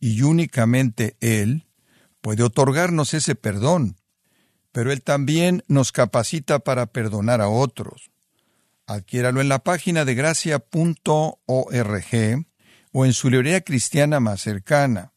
y 0.00 0.22
únicamente 0.22 1.16
Él 1.20 1.68
puede 2.20 2.42
otorgarnos 2.42 3.14
ese 3.14 3.36
perdón, 3.36 3.98
pero 4.72 4.90
Él 4.90 5.00
también 5.02 5.62
nos 5.68 5.92
capacita 5.92 6.58
para 6.58 6.86
perdonar 6.86 7.40
a 7.40 7.48
otros. 7.48 8.10
Adquiéralo 8.88 9.40
en 9.40 9.48
la 9.48 9.60
página 9.60 10.04
de 10.04 10.16
gracia.org 10.16 11.36
o 12.92 13.04
en 13.04 13.12
su 13.12 13.30
librería 13.30 13.60
cristiana 13.60 14.18
más 14.18 14.40
cercana, 14.40 15.12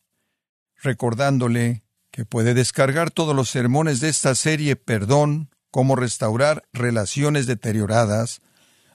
recordándole 0.81 1.83
que 2.11 2.25
puede 2.25 2.53
descargar 2.53 3.11
todos 3.11 3.35
los 3.35 3.49
sermones 3.49 3.99
de 3.99 4.09
esta 4.09 4.35
serie 4.35 4.75
Perdón, 4.75 5.49
cómo 5.71 5.95
restaurar 5.95 6.63
relaciones 6.73 7.45
deterioradas, 7.45 8.41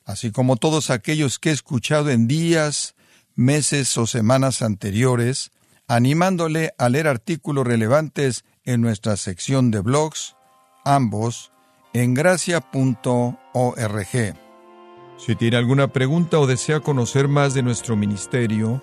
así 0.04 0.30
como 0.30 0.56
todos 0.56 0.90
aquellos 0.90 1.38
que 1.38 1.50
he 1.50 1.52
escuchado 1.52 2.10
en 2.10 2.26
días, 2.26 2.94
meses 3.34 3.96
o 3.96 4.06
semanas 4.06 4.62
anteriores, 4.62 5.50
animándole 5.86 6.74
a 6.78 6.88
leer 6.88 7.08
artículos 7.08 7.66
relevantes 7.66 8.44
en 8.64 8.80
nuestra 8.80 9.16
sección 9.16 9.70
de 9.70 9.80
blogs, 9.80 10.36
ambos 10.84 11.52
en 11.92 12.14
gracia.org. 12.14 13.36
Si 15.16 15.36
tiene 15.36 15.56
alguna 15.56 15.92
pregunta 15.92 16.38
o 16.40 16.46
desea 16.46 16.80
conocer 16.80 17.28
más 17.28 17.54
de 17.54 17.62
nuestro 17.62 17.96
ministerio, 17.96 18.82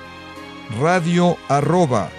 radio 0.79 1.37
arroba 1.49 2.09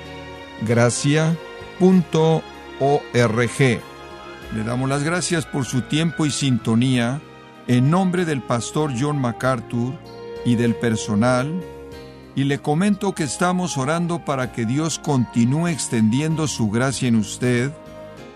Le 4.55 4.65
damos 4.65 4.89
las 4.89 5.03
gracias 5.03 5.47
por 5.47 5.65
su 5.65 5.83
tiempo 5.83 6.27
y 6.27 6.31
sintonía 6.31 7.21
en 7.67 7.91
nombre 7.91 8.25
del 8.25 8.43
pastor 8.43 8.93
John 8.99 9.19
MacArthur 9.21 9.95
y 10.45 10.57
del 10.57 10.75
personal, 10.75 11.53
y 12.35 12.45
le 12.45 12.59
comento 12.59 13.15
que 13.15 13.25
estamos 13.25 13.77
orando 13.77 14.25
para 14.25 14.53
que 14.53 14.67
Dios 14.67 14.99
continúe 14.99 15.69
extendiendo 15.69 16.49
su 16.49 16.71
gracia 16.71 17.09
en 17.09 17.17
usted, 17.17 17.71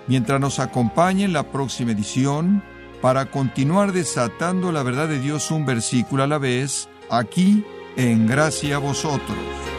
mientras 0.07 0.41
nos 0.41 0.59
acompañe 0.59 1.25
en 1.25 1.33
la 1.33 1.51
próxima 1.51 1.93
edición, 1.93 2.63
para 3.01 3.27
continuar 3.27 3.93
desatando 3.93 4.73
la 4.73 4.83
verdad 4.83 5.09
de 5.09 5.19
Dios 5.19 5.51
un 5.51 5.67
versículo 5.67 6.23
a 6.23 6.27
la 6.27 6.39
vez, 6.39 6.89
aquí 7.11 7.65
en 7.97 8.27
Gracia 8.27 8.77
a 8.77 8.79
Vosotros. 8.79 9.76